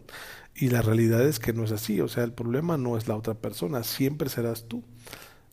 Y 0.56 0.70
la 0.70 0.82
realidad 0.82 1.28
es 1.28 1.40
que 1.40 1.52
no 1.52 1.66
es 1.66 1.74
así, 1.74 2.00
o 2.00 2.08
sea, 2.08 2.24
el 2.24 2.32
problema 2.32 2.78
no 2.78 2.98
es 2.98 3.10
la 3.10 3.18
otra 3.18 3.34
persona, 3.34 3.84
siempre 3.84 4.30
serás 4.30 4.70
tú. 4.70 4.84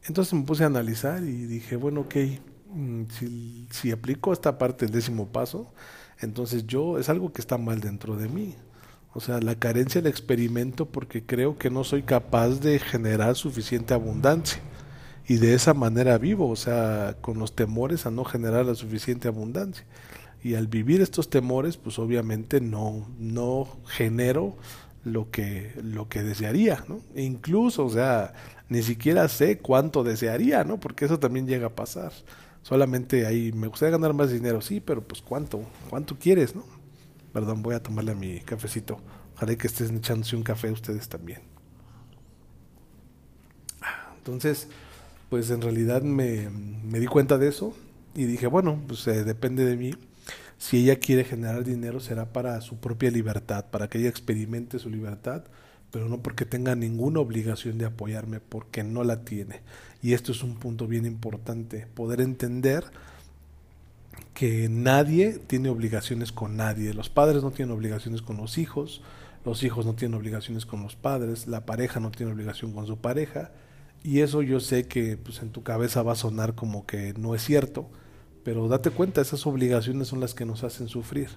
Entonces 0.04 0.34
me 0.34 0.42
puse 0.42 0.64
a 0.64 0.66
analizar 0.66 1.22
y 1.22 1.46
dije, 1.46 1.76
bueno, 1.76 2.02
ok, 2.02 2.14
mm, 2.70 3.02
si, 3.70 3.90
aplico 3.92 4.32
esta 4.32 4.58
parte 4.58 4.86
del 4.86 4.94
décimo 4.94 5.28
paso, 5.28 5.72
entonces 6.20 6.66
yo 6.66 6.98
es 6.98 7.08
algo 7.08 7.32
que 7.32 7.40
está 7.40 7.58
mal 7.58 7.80
dentro 7.80 8.16
de 8.16 8.28
mí. 8.28 8.54
O 9.14 9.20
sea, 9.20 9.40
la 9.40 9.54
carencia 9.56 10.00
del 10.00 10.10
experimento 10.10 10.86
porque 10.86 11.24
creo 11.24 11.58
que 11.58 11.70
no 11.70 11.84
soy 11.84 12.02
capaz 12.02 12.60
de 12.60 12.78
generar 12.78 13.36
suficiente 13.36 13.94
abundancia. 13.94 14.60
Y 15.28 15.36
de 15.36 15.54
esa 15.54 15.74
manera 15.74 16.18
vivo, 16.18 16.48
o 16.48 16.56
sea, 16.56 17.16
con 17.20 17.38
los 17.38 17.54
temores 17.54 18.06
a 18.06 18.10
no 18.10 18.24
generar 18.24 18.66
la 18.66 18.74
suficiente 18.74 19.28
abundancia. 19.28 19.84
Y 20.42 20.54
al 20.54 20.66
vivir 20.66 21.00
estos 21.00 21.30
temores, 21.30 21.76
pues 21.76 21.98
obviamente 21.98 22.60
no, 22.60 23.06
no 23.18 23.68
genero 23.86 24.56
lo 25.04 25.30
que, 25.30 25.72
lo 25.82 26.08
que 26.08 26.22
desearía, 26.22 26.84
¿no? 26.88 27.00
E 27.14 27.22
incluso, 27.22 27.84
o 27.84 27.90
sea, 27.90 28.32
ni 28.68 28.82
siquiera 28.82 29.28
sé 29.28 29.58
cuánto 29.58 30.04
desearía, 30.04 30.64
¿no? 30.64 30.78
Porque 30.78 31.04
eso 31.04 31.18
también 31.18 31.46
llega 31.46 31.68
a 31.68 31.74
pasar. 31.74 32.12
Solamente 32.62 33.26
ahí 33.26 33.52
me 33.52 33.66
gustaría 33.66 33.92
ganar 33.92 34.14
más 34.14 34.30
dinero, 34.30 34.60
sí, 34.60 34.80
pero 34.80 35.02
pues 35.02 35.20
cuánto, 35.22 35.64
cuánto 35.90 36.18
quieres, 36.18 36.54
¿no? 36.54 36.64
Perdón, 37.32 37.62
voy 37.62 37.74
a 37.74 37.82
tomarle 37.82 38.14
mi 38.14 38.40
cafecito. 38.40 39.00
Ojalá 39.36 39.56
que 39.56 39.66
estén 39.66 39.96
echándose 39.96 40.36
un 40.36 40.42
café 40.42 40.70
ustedes 40.70 41.08
también. 41.08 41.40
Entonces, 44.18 44.68
pues 45.30 45.50
en 45.50 45.60
realidad 45.62 46.02
me, 46.02 46.48
me 46.48 47.00
di 47.00 47.06
cuenta 47.06 47.38
de 47.38 47.48
eso 47.48 47.74
y 48.14 48.24
dije, 48.24 48.46
bueno, 48.46 48.80
pues 48.86 49.06
eh, 49.08 49.24
depende 49.24 49.64
de 49.64 49.76
mí. 49.76 49.94
Si 50.62 50.76
ella 50.76 51.00
quiere 51.00 51.24
generar 51.24 51.64
dinero 51.64 51.98
será 51.98 52.32
para 52.32 52.60
su 52.60 52.76
propia 52.76 53.10
libertad, 53.10 53.64
para 53.72 53.88
que 53.88 53.98
ella 53.98 54.08
experimente 54.08 54.78
su 54.78 54.90
libertad, 54.90 55.42
pero 55.90 56.08
no 56.08 56.22
porque 56.22 56.44
tenga 56.44 56.76
ninguna 56.76 57.18
obligación 57.18 57.78
de 57.78 57.86
apoyarme, 57.86 58.38
porque 58.38 58.84
no 58.84 59.02
la 59.02 59.24
tiene. 59.24 59.60
Y 60.02 60.12
esto 60.12 60.30
es 60.30 60.44
un 60.44 60.54
punto 60.54 60.86
bien 60.86 61.04
importante, 61.04 61.88
poder 61.94 62.20
entender 62.20 62.84
que 64.34 64.68
nadie 64.68 65.40
tiene 65.48 65.68
obligaciones 65.68 66.30
con 66.30 66.56
nadie. 66.56 66.94
Los 66.94 67.10
padres 67.10 67.42
no 67.42 67.50
tienen 67.50 67.74
obligaciones 67.74 68.22
con 68.22 68.36
los 68.36 68.56
hijos, 68.56 69.02
los 69.44 69.64
hijos 69.64 69.84
no 69.84 69.94
tienen 69.96 70.16
obligaciones 70.16 70.64
con 70.64 70.80
los 70.80 70.94
padres, 70.94 71.48
la 71.48 71.66
pareja 71.66 71.98
no 71.98 72.12
tiene 72.12 72.30
obligación 72.30 72.72
con 72.72 72.86
su 72.86 72.98
pareja. 72.98 73.50
Y 74.04 74.20
eso 74.20 74.42
yo 74.42 74.60
sé 74.60 74.86
que 74.86 75.16
pues, 75.16 75.42
en 75.42 75.50
tu 75.50 75.64
cabeza 75.64 76.04
va 76.04 76.12
a 76.12 76.14
sonar 76.14 76.54
como 76.54 76.86
que 76.86 77.14
no 77.14 77.34
es 77.34 77.42
cierto, 77.42 77.90
pero 78.44 78.68
date 78.68 78.90
cuenta, 78.90 79.20
esas 79.20 79.46
obligaciones 79.46 80.08
son 80.08 80.20
las 80.20 80.34
que 80.34 80.44
nos 80.44 80.64
hacen 80.64 80.88
sufrir. 80.88 81.28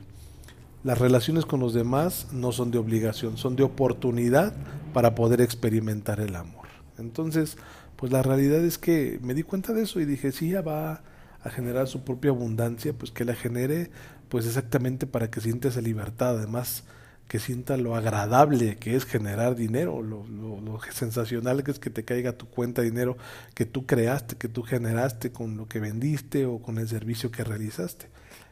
Las 0.83 0.99
relaciones 0.99 1.45
con 1.45 1.59
los 1.59 1.73
demás 1.73 2.27
no 2.31 2.51
son 2.51 2.71
de 2.71 2.77
obligación, 2.77 3.37
son 3.37 3.55
de 3.55 3.63
oportunidad 3.63 4.53
para 4.93 5.15
poder 5.15 5.41
experimentar 5.41 6.19
el 6.19 6.35
amor. 6.35 6.67
Entonces, 6.97 7.57
pues 7.95 8.11
la 8.11 8.21
realidad 8.21 8.63
es 8.63 8.77
que 8.77 9.19
me 9.21 9.33
di 9.33 9.43
cuenta 9.43 9.73
de 9.73 9.83
eso 9.83 9.99
y 9.99 10.05
dije, 10.05 10.31
si 10.31 10.49
ella 10.49 10.61
va 10.61 11.01
a 11.43 11.49
generar 11.49 11.87
su 11.87 12.03
propia 12.03 12.31
abundancia, 12.31 12.93
pues 12.93 13.11
que 13.11 13.25
la 13.25 13.35
genere 13.35 13.89
pues 14.29 14.45
exactamente 14.45 15.07
para 15.07 15.29
que 15.29 15.41
sienta 15.41 15.67
esa 15.67 15.81
libertad, 15.81 16.37
además 16.37 16.83
que 17.27 17.39
sienta 17.39 17.77
lo 17.77 17.95
agradable 17.95 18.77
que 18.77 18.95
es 18.95 19.05
generar 19.05 19.55
dinero, 19.55 20.01
lo, 20.01 20.25
lo, 20.27 20.79
sensacional 20.91 21.63
que 21.63 21.71
es 21.71 21.79
que 21.79 21.89
te 21.89 22.05
caiga 22.05 22.33
tu 22.33 22.47
cuenta 22.47 22.81
dinero 22.81 23.17
que 23.53 23.65
tú 23.65 23.85
creaste, 23.85 24.35
que 24.35 24.47
tú 24.47 24.61
generaste 24.63 25.31
con 25.31 25.57
lo 25.57 25.67
que 25.67 25.79
vendiste 25.79 26.45
o 26.45 26.59
con 26.59 26.77
el 26.77 26.87
servicio 26.87 27.31
que 27.31 27.43
realizaste 27.43 28.07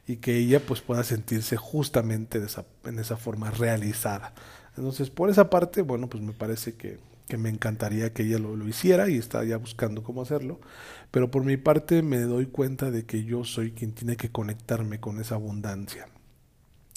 y 0.07 0.17
que 0.17 0.37
ella 0.37 0.59
pues 0.59 0.81
pueda 0.81 1.03
sentirse 1.03 1.55
justamente 1.57 2.39
de 2.39 2.49
en 2.85 2.99
esa 2.99 3.17
forma 3.17 3.51
realizada. 3.51 4.33
Entonces 4.75 5.09
por 5.09 5.29
esa 5.29 5.49
parte, 5.49 5.81
bueno, 5.81 6.09
pues 6.09 6.23
me 6.23 6.33
parece 6.33 6.73
que, 6.75 6.99
que 7.27 7.37
me 7.37 7.49
encantaría 7.49 8.11
que 8.13 8.23
ella 8.23 8.39
lo, 8.39 8.55
lo, 8.55 8.67
hiciera 8.67 9.09
y 9.09 9.17
está 9.17 9.43
ya 9.43 9.57
buscando 9.57 10.03
cómo 10.03 10.23
hacerlo, 10.23 10.59
pero 11.11 11.29
por 11.29 11.43
mi 11.45 11.57
parte 11.57 12.01
me 12.01 12.21
doy 12.21 12.47
cuenta 12.47 12.89
de 12.89 13.05
que 13.05 13.23
yo 13.23 13.43
soy 13.43 13.71
quien 13.71 13.93
tiene 13.93 14.17
que 14.17 14.31
conectarme 14.31 14.99
con 14.99 15.21
esa 15.21 15.35
abundancia. 15.35 16.07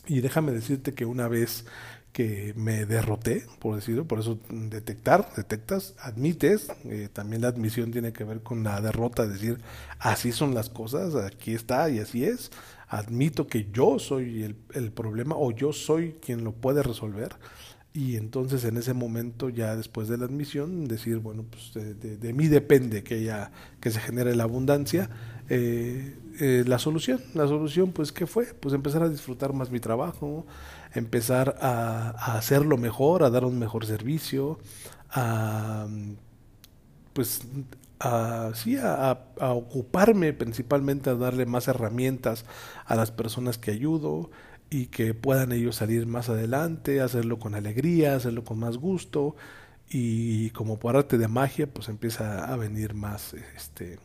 Y 0.07 0.21
déjame 0.21 0.53
decirte 0.53 0.95
que 0.95 1.05
una 1.05 1.29
vez 1.29 1.65
que 2.13 2.55
me 2.57 2.87
derroté, 2.87 3.45
por 3.59 3.75
decirlo, 3.75 4.07
por 4.07 4.21
eso 4.21 4.39
detectar, 4.49 5.29
detectas, 5.37 5.95
admites, 5.99 6.69
eh, 6.85 7.11
también 7.13 7.43
la 7.43 7.49
admisión 7.49 7.91
tiene 7.91 8.15
que 8.15 8.25
ver 8.25 8.41
con 8.43 8.65
la 8.65 8.81
derrota, 8.81 9.27
decir, 9.27 9.59
así 9.99 10.33
son 10.33 10.55
las 10.55 10.71
cosas, 10.71 11.15
aquí 11.15 11.53
está 11.53 11.91
y 11.91 11.99
así 11.99 12.25
es, 12.25 12.51
admito 12.89 13.47
que 13.47 13.69
yo 13.71 13.99
soy 13.99 14.45
el, 14.45 14.57
el 14.73 14.93
problema 14.93 15.35
o 15.37 15.51
yo 15.51 15.75
soy 15.75 16.15
quien 16.23 16.43
lo 16.43 16.53
puede 16.53 16.83
resolver 16.83 17.37
y 17.97 18.17
entonces 18.17 18.65
en 18.65 18.77
ese 18.77 18.93
momento 18.93 19.49
ya 19.49 19.75
después 19.75 20.09
de 20.09 20.19
la 20.19 20.27
admisión 20.27 20.87
decir 20.87 21.19
bueno 21.19 21.45
pues 21.45 21.73
de, 21.73 22.17
de, 22.17 22.33
mí 22.35 22.47
depende 22.47 23.03
que 23.03 23.23
ya 23.25 23.51
que 23.81 23.91
se 23.91 24.01
genere 24.01 24.37
la 24.37 24.45
abundancia 24.45 25.09
eh, 25.49 26.15
eh, 26.41 26.65
la 26.67 26.79
solución. 26.79 27.21
La 27.35 27.47
solución 27.47 27.93
pues 27.93 28.13
qué 28.13 28.27
fue 28.27 28.47
pues 28.47 28.75
empezar 28.75 29.03
a 29.03 29.09
disfrutar 29.09 29.53
más 29.53 29.71
mi 29.71 29.81
trabajo 29.81 30.47
empezar 30.97 31.57
a, 31.61 32.37
hacerlo 32.37 32.77
mejor 32.79 33.23
a 33.23 33.31
dar 33.31 33.45
un 33.45 33.59
mejor 33.59 33.87
servicio 33.87 34.59
a 35.11 35.87
pues 37.13 37.43
a, 37.99 38.51
sí, 38.55 38.77
a, 38.77 39.11
a, 39.41 39.53
ocuparme 39.53 40.35
principalmente 40.35 41.09
a 41.11 41.15
darle 41.15 41.47
más 41.47 41.67
herramientas 41.69 42.45
a 42.85 42.95
las 42.95 43.11
personas 43.11 43.57
que 43.57 43.71
ayudo 43.71 44.31
y 44.69 44.87
que 44.87 45.15
puedan 45.15 45.53
ellos 45.53 45.77
salir 45.77 46.07
más 46.07 46.29
adelante, 46.29 47.01
hacerlo 47.01 47.39
con 47.39 47.55
alegría, 47.55 48.17
hacerlo 48.17 48.45
con 48.45 48.59
más 48.59 48.77
gusto. 48.77 49.37
Y 49.89 50.51
como 50.51 50.79
por 50.79 50.97
arte 50.97 51.17
de 51.17 51.29
magia 51.29 51.73
pues 51.73 51.89
empieza 51.89 52.45
a 52.53 52.57
venir 52.57 52.95
más 52.95 53.35
este 53.57 53.99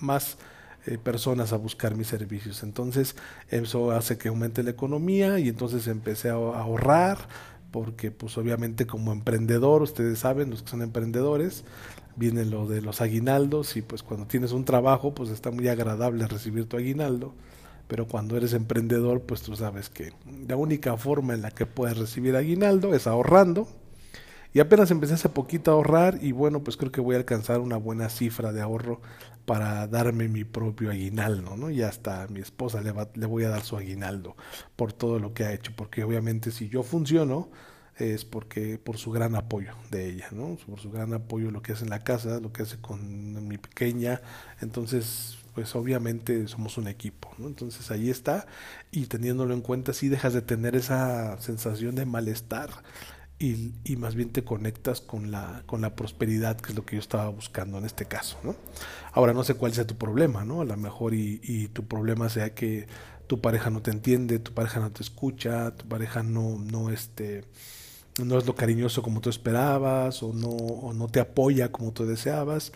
más 0.00 0.38
eh, 0.86 0.98
personas 0.98 1.52
a 1.52 1.56
buscar 1.56 1.94
mis 1.94 2.06
servicios 2.06 2.62
entonces 2.62 3.16
eso 3.48 3.90
hace 3.92 4.18
que 4.18 4.28
aumente 4.28 4.62
la 4.62 4.70
economía 4.70 5.38
y 5.38 5.48
entonces 5.48 5.86
empecé 5.86 6.30
a 6.30 6.34
ahorrar 6.34 7.18
porque 7.70 8.10
pues 8.10 8.38
obviamente 8.38 8.86
como 8.86 9.12
emprendedor 9.12 9.82
ustedes 9.82 10.18
saben 10.20 10.50
los 10.50 10.62
que 10.62 10.70
son 10.70 10.82
emprendedores 10.82 11.64
viene 12.16 12.44
lo 12.44 12.66
de 12.66 12.82
los 12.82 13.00
aguinaldos 13.00 13.76
y 13.76 13.82
pues 13.82 14.02
cuando 14.02 14.26
tienes 14.26 14.52
un 14.52 14.64
trabajo 14.64 15.14
pues 15.14 15.30
está 15.30 15.50
muy 15.50 15.68
agradable 15.68 16.26
recibir 16.26 16.66
tu 16.66 16.76
aguinaldo 16.76 17.34
pero 17.88 18.06
cuando 18.06 18.36
eres 18.36 18.52
emprendedor, 18.52 19.22
pues 19.22 19.42
tú 19.42 19.56
sabes 19.56 19.88
que 19.88 20.12
la 20.46 20.56
única 20.56 20.96
forma 20.98 21.32
en 21.34 21.42
la 21.42 21.50
que 21.50 21.64
puedes 21.66 21.96
recibir 21.96 22.36
aguinaldo 22.36 22.94
es 22.94 23.06
ahorrando. 23.06 23.66
Y 24.58 24.60
apenas 24.60 24.90
empecé 24.90 25.14
hace 25.14 25.28
poquito 25.28 25.70
a 25.70 25.74
ahorrar 25.74 26.18
y 26.20 26.32
bueno, 26.32 26.64
pues 26.64 26.76
creo 26.76 26.90
que 26.90 27.00
voy 27.00 27.14
a 27.14 27.18
alcanzar 27.18 27.60
una 27.60 27.76
buena 27.76 28.08
cifra 28.08 28.52
de 28.52 28.60
ahorro 28.60 29.00
para 29.44 29.86
darme 29.86 30.26
mi 30.26 30.42
propio 30.42 30.90
aguinaldo, 30.90 31.56
¿no? 31.56 31.70
Y 31.70 31.82
hasta 31.82 32.24
a 32.24 32.26
mi 32.26 32.40
esposa 32.40 32.80
le, 32.80 32.90
va, 32.90 33.08
le 33.14 33.26
voy 33.26 33.44
a 33.44 33.50
dar 33.50 33.62
su 33.62 33.76
aguinaldo 33.76 34.36
por 34.74 34.92
todo 34.92 35.20
lo 35.20 35.32
que 35.32 35.44
ha 35.44 35.52
hecho, 35.52 35.70
porque 35.76 36.02
obviamente 36.02 36.50
si 36.50 36.68
yo 36.68 36.82
funciono 36.82 37.52
es 37.98 38.24
porque 38.24 38.78
por 38.78 38.98
su 38.98 39.12
gran 39.12 39.36
apoyo 39.36 39.74
de 39.92 40.10
ella, 40.10 40.26
¿no? 40.32 40.56
Por 40.66 40.80
su 40.80 40.90
gran 40.90 41.14
apoyo 41.14 41.52
lo 41.52 41.62
que 41.62 41.70
hace 41.74 41.84
en 41.84 41.90
la 41.90 42.02
casa, 42.02 42.40
lo 42.40 42.52
que 42.52 42.62
hace 42.62 42.78
con 42.80 43.46
mi 43.46 43.58
pequeña, 43.58 44.22
entonces 44.60 45.38
pues 45.54 45.76
obviamente 45.76 46.48
somos 46.48 46.78
un 46.78 46.88
equipo, 46.88 47.30
¿no? 47.38 47.46
Entonces 47.46 47.92
ahí 47.92 48.10
está 48.10 48.48
y 48.90 49.06
teniéndolo 49.06 49.54
en 49.54 49.60
cuenta 49.60 49.92
sí 49.92 50.08
dejas 50.08 50.32
de 50.32 50.42
tener 50.42 50.74
esa 50.74 51.40
sensación 51.40 51.94
de 51.94 52.06
malestar 52.06 52.70
y, 53.38 53.96
más 53.96 54.16
bien 54.16 54.30
te 54.30 54.42
conectas 54.42 55.00
con 55.00 55.30
la, 55.30 55.62
con 55.66 55.80
la 55.80 55.94
prosperidad, 55.94 56.56
que 56.60 56.70
es 56.72 56.76
lo 56.76 56.84
que 56.84 56.96
yo 56.96 57.00
estaba 57.00 57.28
buscando 57.28 57.78
en 57.78 57.84
este 57.84 58.06
caso, 58.06 58.36
¿no? 58.42 58.56
Ahora 59.12 59.32
no 59.32 59.44
sé 59.44 59.54
cuál 59.54 59.72
sea 59.72 59.86
tu 59.86 59.96
problema, 59.96 60.44
¿no? 60.44 60.60
A 60.60 60.64
lo 60.64 60.76
mejor 60.76 61.14
y, 61.14 61.40
y 61.44 61.68
tu 61.68 61.86
problema 61.86 62.28
sea 62.28 62.54
que 62.54 62.88
tu 63.28 63.40
pareja 63.40 63.70
no 63.70 63.80
te 63.80 63.92
entiende, 63.92 64.40
tu 64.40 64.52
pareja 64.52 64.80
no 64.80 64.90
te 64.90 65.02
escucha, 65.02 65.70
tu 65.72 65.86
pareja 65.86 66.22
no, 66.22 66.58
no, 66.58 66.90
este, 66.90 67.44
no 68.24 68.38
es 68.38 68.46
lo 68.46 68.56
cariñoso 68.56 69.02
como 69.02 69.20
tú 69.20 69.30
esperabas 69.30 70.22
o 70.22 70.32
no, 70.32 70.48
o 70.48 70.92
no 70.92 71.06
te 71.08 71.20
apoya 71.20 71.70
como 71.70 71.92
tú 71.92 72.06
deseabas 72.06 72.72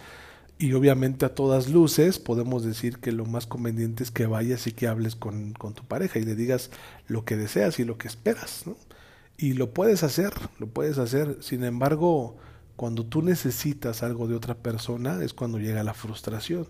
y 0.59 0.75
obviamente 0.75 1.25
a 1.27 1.35
todas 1.35 1.69
luces 1.69 2.21
podemos 2.21 2.63
decir 2.65 2.99
que 2.99 3.11
lo 3.11 3.25
más 3.25 3.47
conveniente 3.47 4.05
es 4.05 4.13
que 4.13 4.27
vayas 4.27 4.69
y 4.69 4.73
que 4.73 4.87
hables 4.87 5.17
con, 5.17 5.55
con 5.55 5.75
tu 5.75 5.83
pareja 5.83 6.21
y 6.21 6.25
le 6.25 6.37
digas 6.37 6.71
lo 7.09 7.25
que 7.25 7.37
deseas 7.37 7.81
y 7.81 7.85
lo 7.85 7.99
que 7.99 8.07
esperas. 8.07 8.63
¿no? 8.67 8.77
Y 9.43 9.55
lo 9.55 9.75
puedes 9.75 10.05
hacer, 10.05 10.33
lo 10.61 10.69
puedes 10.69 10.99
hacer. 10.99 11.39
Sin 11.41 11.65
embargo, 11.65 12.37
cuando 12.77 13.05
tú 13.05 13.23
necesitas 13.23 14.05
algo 14.05 14.29
de 14.29 14.37
otra 14.37 14.55
persona 14.55 15.21
es 15.25 15.35
cuando 15.35 15.59
llega 15.59 15.83
la 15.83 15.95
frustración. 15.95 16.69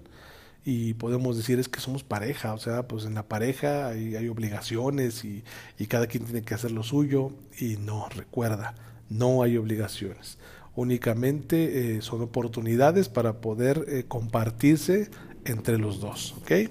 Y 0.64 0.94
podemos 0.94 1.36
decir 1.36 1.58
es 1.58 1.68
que 1.68 1.80
somos 1.80 2.02
pareja, 2.02 2.54
o 2.54 2.58
sea, 2.58 2.88
pues 2.88 3.04
en 3.04 3.12
la 3.12 3.24
pareja 3.28 3.88
hay, 3.88 4.16
hay 4.16 4.26
obligaciones 4.28 5.22
y, 5.22 5.44
y 5.78 5.86
cada 5.86 6.06
quien 6.06 6.24
tiene 6.24 6.40
que 6.40 6.54
hacer 6.54 6.70
lo 6.70 6.82
suyo. 6.82 7.32
Y 7.58 7.76
no, 7.76 8.08
recuerda, 8.08 8.74
no 9.10 9.42
hay 9.42 9.58
obligaciones 9.58 10.38
únicamente 10.74 11.96
eh, 11.96 12.00
son 12.00 12.22
oportunidades 12.22 13.10
para 13.10 13.42
poder 13.42 13.84
eh, 13.88 14.04
compartirse 14.08 15.10
entre 15.44 15.76
los 15.76 16.00
dos. 16.00 16.34
¿okay? 16.40 16.70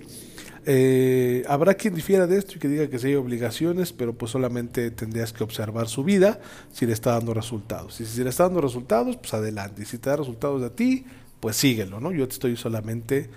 Eh, 0.66 1.44
habrá 1.48 1.74
quien 1.74 1.96
difiera 1.96 2.28
de 2.28 2.38
esto 2.38 2.54
y 2.56 2.60
que 2.60 2.68
diga 2.68 2.88
que 2.88 3.00
sí 3.00 3.08
hay 3.08 3.16
obligaciones, 3.16 3.94
pero 3.94 4.14
pues 4.14 4.32
solamente 4.32 4.92
tendrías 4.92 5.34
que 5.34 5.44
observar 5.44 5.88
su 5.88 6.04
vida 6.04 6.40
si 6.72 6.86
le 6.86 6.94
está 6.94 7.12
dando 7.12 7.34
resultados. 7.34 8.00
Y 8.00 8.06
si 8.06 8.24
le 8.24 8.30
está 8.30 8.44
dando 8.44 8.62
resultados, 8.62 9.18
pues 9.18 9.34
adelante. 9.34 9.84
Y 9.84 9.86
si 9.86 9.98
te 9.98 10.10
da 10.10 10.18
resultados 10.18 10.62
a 10.64 10.76
ti, 10.76 11.06
pues 11.40 11.56
síguelo, 11.56 12.00
¿no? 12.00 12.12
Yo 12.12 12.28
te 12.28 12.34
estoy 12.34 12.56
solamente 12.56 13.30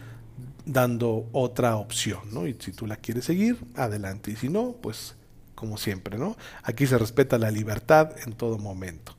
dando 0.66 1.28
otra 1.32 1.76
opción, 1.76 2.20
¿no? 2.32 2.46
Y 2.46 2.56
si 2.58 2.72
tú 2.72 2.86
la 2.86 2.96
quieres 2.96 3.24
seguir, 3.24 3.58
adelante. 3.74 4.30
Y 4.30 4.36
si 4.36 4.48
no, 4.48 4.76
pues 4.80 5.16
como 5.54 5.78
siempre, 5.78 6.18
¿no? 6.18 6.36
Aquí 6.62 6.86
se 6.86 6.98
respeta 6.98 7.38
la 7.38 7.50
libertad 7.50 8.10
en 8.26 8.34
todo 8.34 8.58
momento. 8.58 9.13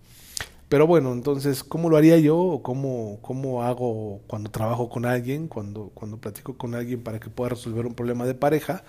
Pero 0.76 0.88
bueno, 0.88 1.14
entonces, 1.14 1.64
¿cómo 1.64 1.90
lo 1.90 1.96
haría 1.96 2.18
yo? 2.20 2.38
¿O 2.38 2.62
cómo, 2.62 3.20
cómo 3.22 3.64
hago 3.64 4.20
cuando 4.28 4.52
trabajo 4.52 4.90
con 4.90 5.06
alguien, 5.06 5.48
cuando, 5.48 5.90
cuando 5.94 6.18
platico 6.20 6.58
con 6.58 6.76
alguien 6.76 7.02
para 7.02 7.18
que 7.18 7.30
pueda 7.30 7.52
resolver 7.52 7.86
un 7.86 7.96
problema 7.96 8.26
de 8.26 8.36
pareja? 8.36 8.84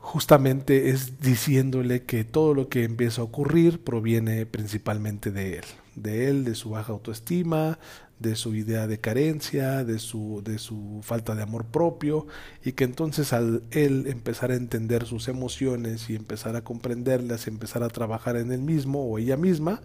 Justamente 0.00 0.90
es 0.90 1.20
diciéndole 1.20 2.04
que 2.04 2.24
todo 2.24 2.54
lo 2.54 2.68
que 2.68 2.84
empieza 2.84 3.20
a 3.20 3.24
ocurrir 3.24 3.84
proviene 3.84 4.46
principalmente 4.46 5.30
de 5.30 5.58
él, 5.58 5.64
de 5.94 6.28
él, 6.28 6.44
de 6.44 6.54
su 6.54 6.70
baja 6.70 6.92
autoestima, 6.92 7.78
de 8.18 8.34
su 8.34 8.54
idea 8.54 8.86
de 8.86 8.98
carencia, 8.98 9.84
de 9.84 9.98
su, 9.98 10.42
de 10.42 10.58
su 10.58 11.00
falta 11.02 11.34
de 11.34 11.42
amor 11.42 11.66
propio, 11.66 12.26
y 12.64 12.72
que 12.72 12.84
entonces 12.84 13.32
al 13.34 13.62
él 13.70 14.06
empezar 14.06 14.50
a 14.50 14.56
entender 14.56 15.06
sus 15.06 15.28
emociones 15.28 16.08
y 16.08 16.16
empezar 16.16 16.56
a 16.56 16.62
comprenderlas, 16.62 17.46
empezar 17.46 17.82
a 17.82 17.88
trabajar 17.88 18.36
en 18.36 18.52
él 18.52 18.60
mismo 18.60 19.04
o 19.04 19.18
ella 19.18 19.36
misma, 19.36 19.82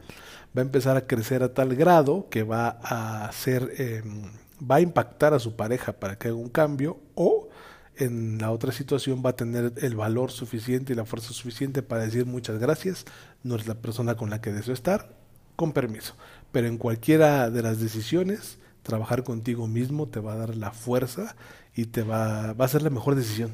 va 0.58 0.62
a 0.62 0.66
empezar 0.66 0.98
a 0.98 1.08
crecer 1.08 1.44
a 1.44 1.54
tal 1.54 1.76
grado 1.76 2.28
que 2.30 2.44
va 2.44 2.80
a 2.82 3.26
hacer, 3.26 3.74
em, 3.78 4.24
va 4.60 4.76
a 4.76 4.82
impactar 4.82 5.34
a 5.34 5.40
su 5.40 5.56
pareja 5.56 5.94
para 5.94 6.18
que 6.18 6.30
haga 6.30 6.38
un 6.38 6.50
cambio 6.50 7.00
o 7.16 7.50
en 7.98 8.38
la 8.40 8.52
otra 8.52 8.72
situación 8.72 9.22
va 9.26 9.32
a 9.32 9.36
tener 9.36 9.74
el 9.78 9.96
valor 9.96 10.32
suficiente 10.32 10.94
y 10.94 10.96
la 10.96 11.06
fuerza 11.06 11.34
suficiente 11.34 11.82
para 11.82 12.06
decir 12.06 12.26
muchas 12.26 12.60
gracias, 12.60 13.06
no 13.44 13.56
es 13.56 13.68
la 13.68 13.76
persona 13.76 14.16
con 14.16 14.30
la 14.30 14.42
que 14.42 14.52
deseo 14.52 14.74
estar, 14.74 15.18
con 15.56 15.72
permiso. 15.74 16.16
Pero 16.52 16.68
en 16.68 16.78
cualquiera 16.78 17.50
de 17.50 17.62
las 17.62 17.80
decisiones, 17.80 18.58
trabajar 18.84 19.24
contigo 19.24 19.68
mismo 19.68 20.08
te 20.08 20.20
va 20.20 20.34
a 20.34 20.38
dar 20.38 20.56
la 20.56 20.72
fuerza 20.72 21.36
y 21.76 21.86
te 21.86 22.04
va, 22.04 22.54
va 22.54 22.66
a 22.66 22.70
ser 22.70 22.82
la 22.82 22.90
mejor 22.90 23.16
decisión. 23.16 23.52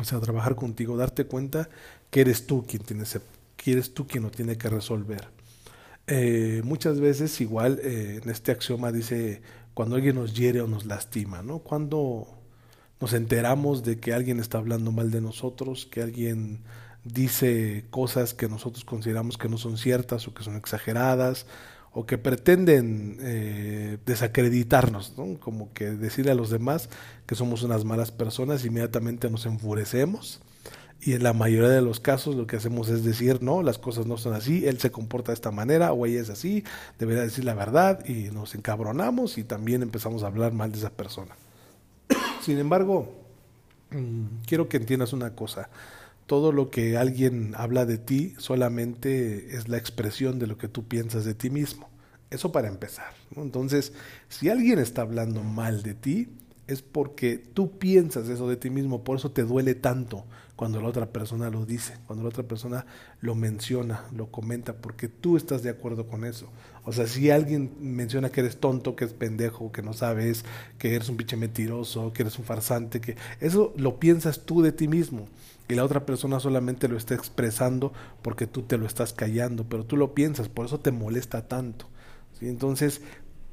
O 0.00 0.04
sea, 0.04 0.20
trabajar 0.20 0.56
contigo, 0.56 0.96
darte 0.96 1.26
cuenta 1.26 1.68
que 2.10 2.22
eres 2.22 2.46
tú 2.46 2.64
quien 2.66 2.82
tiene 2.82 3.04
que 3.56 3.72
eres 3.72 3.94
tú 3.94 4.06
quien 4.06 4.24
lo 4.24 4.30
tiene 4.30 4.56
que 4.56 4.68
resolver. 4.68 5.28
Eh, 6.06 6.62
muchas 6.64 6.98
veces 6.98 7.40
igual 7.40 7.78
eh, 7.82 8.20
en 8.22 8.28
este 8.28 8.50
axioma 8.50 8.90
dice 8.90 9.40
cuando 9.72 9.96
alguien 9.96 10.16
nos 10.16 10.34
hiere 10.34 10.60
o 10.60 10.66
nos 10.66 10.84
lastima, 10.84 11.42
¿no? 11.42 11.60
Cuando 11.60 12.41
nos 13.02 13.14
enteramos 13.14 13.82
de 13.82 13.98
que 13.98 14.14
alguien 14.14 14.38
está 14.38 14.58
hablando 14.58 14.92
mal 14.92 15.10
de 15.10 15.20
nosotros, 15.20 15.86
que 15.86 16.02
alguien 16.02 16.60
dice 17.02 17.84
cosas 17.90 18.32
que 18.32 18.48
nosotros 18.48 18.84
consideramos 18.84 19.36
que 19.36 19.48
no 19.48 19.58
son 19.58 19.76
ciertas 19.76 20.28
o 20.28 20.34
que 20.34 20.44
son 20.44 20.54
exageradas 20.54 21.46
o 21.90 22.06
que 22.06 22.16
pretenden 22.16 23.18
eh, 23.20 23.98
desacreditarnos, 24.06 25.14
¿no? 25.18 25.40
como 25.40 25.72
que 25.72 25.90
decirle 25.90 26.30
a 26.30 26.36
los 26.36 26.48
demás 26.48 26.90
que 27.26 27.34
somos 27.34 27.64
unas 27.64 27.84
malas 27.84 28.12
personas, 28.12 28.64
inmediatamente 28.64 29.28
nos 29.28 29.46
enfurecemos 29.46 30.40
y 31.00 31.14
en 31.14 31.24
la 31.24 31.32
mayoría 31.32 31.70
de 31.70 31.82
los 31.82 31.98
casos 31.98 32.36
lo 32.36 32.46
que 32.46 32.54
hacemos 32.54 32.88
es 32.88 33.02
decir, 33.02 33.42
no, 33.42 33.64
las 33.64 33.78
cosas 33.78 34.06
no 34.06 34.16
son 34.16 34.34
así, 34.34 34.64
él 34.68 34.78
se 34.78 34.92
comporta 34.92 35.32
de 35.32 35.34
esta 35.34 35.50
manera 35.50 35.92
o 35.92 36.06
ella 36.06 36.20
es 36.20 36.30
así, 36.30 36.62
debería 37.00 37.24
decir 37.24 37.44
la 37.44 37.54
verdad 37.54 38.06
y 38.06 38.30
nos 38.30 38.54
encabronamos 38.54 39.38
y 39.38 39.42
también 39.42 39.82
empezamos 39.82 40.22
a 40.22 40.28
hablar 40.28 40.52
mal 40.52 40.70
de 40.70 40.78
esa 40.78 40.90
persona. 40.90 41.34
Sin 42.42 42.58
embargo, 42.58 43.14
mm, 43.90 44.42
quiero 44.46 44.68
que 44.68 44.76
entiendas 44.76 45.12
una 45.12 45.34
cosa 45.34 45.70
todo 46.26 46.52
lo 46.52 46.70
que 46.70 46.96
alguien 46.96 47.52
habla 47.56 47.84
de 47.84 47.98
ti 47.98 48.34
solamente 48.38 49.54
es 49.54 49.68
la 49.68 49.76
expresión 49.76 50.38
de 50.38 50.46
lo 50.46 50.56
que 50.56 50.66
tú 50.66 50.88
piensas 50.88 51.24
de 51.24 51.34
ti 51.34 51.50
mismo. 51.50 51.90
Eso 52.30 52.52
para 52.52 52.68
empezar. 52.68 53.12
Entonces, 53.36 53.92
si 54.30 54.48
alguien 54.48 54.78
está 54.78 55.02
hablando 55.02 55.42
mal 55.42 55.82
de 55.82 55.92
ti, 55.92 56.28
es 56.66 56.82
porque 56.82 57.38
tú 57.38 57.78
piensas 57.78 58.28
eso 58.28 58.48
de 58.48 58.56
ti 58.56 58.70
mismo, 58.70 59.04
por 59.04 59.16
eso 59.16 59.30
te 59.30 59.42
duele 59.42 59.74
tanto 59.74 60.24
cuando 60.56 60.80
la 60.80 60.88
otra 60.88 61.06
persona 61.06 61.50
lo 61.50 61.66
dice, 61.66 61.94
cuando 62.06 62.22
la 62.22 62.28
otra 62.28 62.44
persona 62.44 62.86
lo 63.20 63.34
menciona, 63.34 64.04
lo 64.14 64.30
comenta, 64.30 64.74
porque 64.74 65.08
tú 65.08 65.36
estás 65.36 65.62
de 65.62 65.70
acuerdo 65.70 66.06
con 66.06 66.24
eso. 66.24 66.48
O 66.84 66.92
sea, 66.92 67.06
si 67.06 67.30
alguien 67.30 67.72
menciona 67.80 68.30
que 68.30 68.40
eres 68.40 68.58
tonto, 68.58 68.94
que 68.94 69.04
es 69.04 69.12
pendejo, 69.12 69.72
que 69.72 69.82
no 69.82 69.92
sabes, 69.92 70.44
que 70.78 70.94
eres 70.94 71.08
un 71.08 71.16
pinche 71.16 71.36
mentiroso, 71.36 72.12
que 72.12 72.22
eres 72.22 72.38
un 72.38 72.44
farsante, 72.44 73.00
que 73.00 73.16
eso 73.40 73.72
lo 73.76 73.98
piensas 73.98 74.44
tú 74.44 74.62
de 74.62 74.72
ti 74.72 74.88
mismo 74.88 75.26
y 75.68 75.74
la 75.74 75.84
otra 75.84 76.06
persona 76.06 76.38
solamente 76.38 76.86
lo 76.86 76.96
está 76.96 77.14
expresando 77.14 77.92
porque 78.20 78.46
tú 78.46 78.62
te 78.62 78.78
lo 78.78 78.86
estás 78.86 79.12
callando, 79.12 79.64
pero 79.64 79.84
tú 79.84 79.96
lo 79.96 80.14
piensas, 80.14 80.48
por 80.48 80.66
eso 80.66 80.78
te 80.80 80.92
molesta 80.92 81.48
tanto. 81.48 81.86
Entonces, 82.40 83.00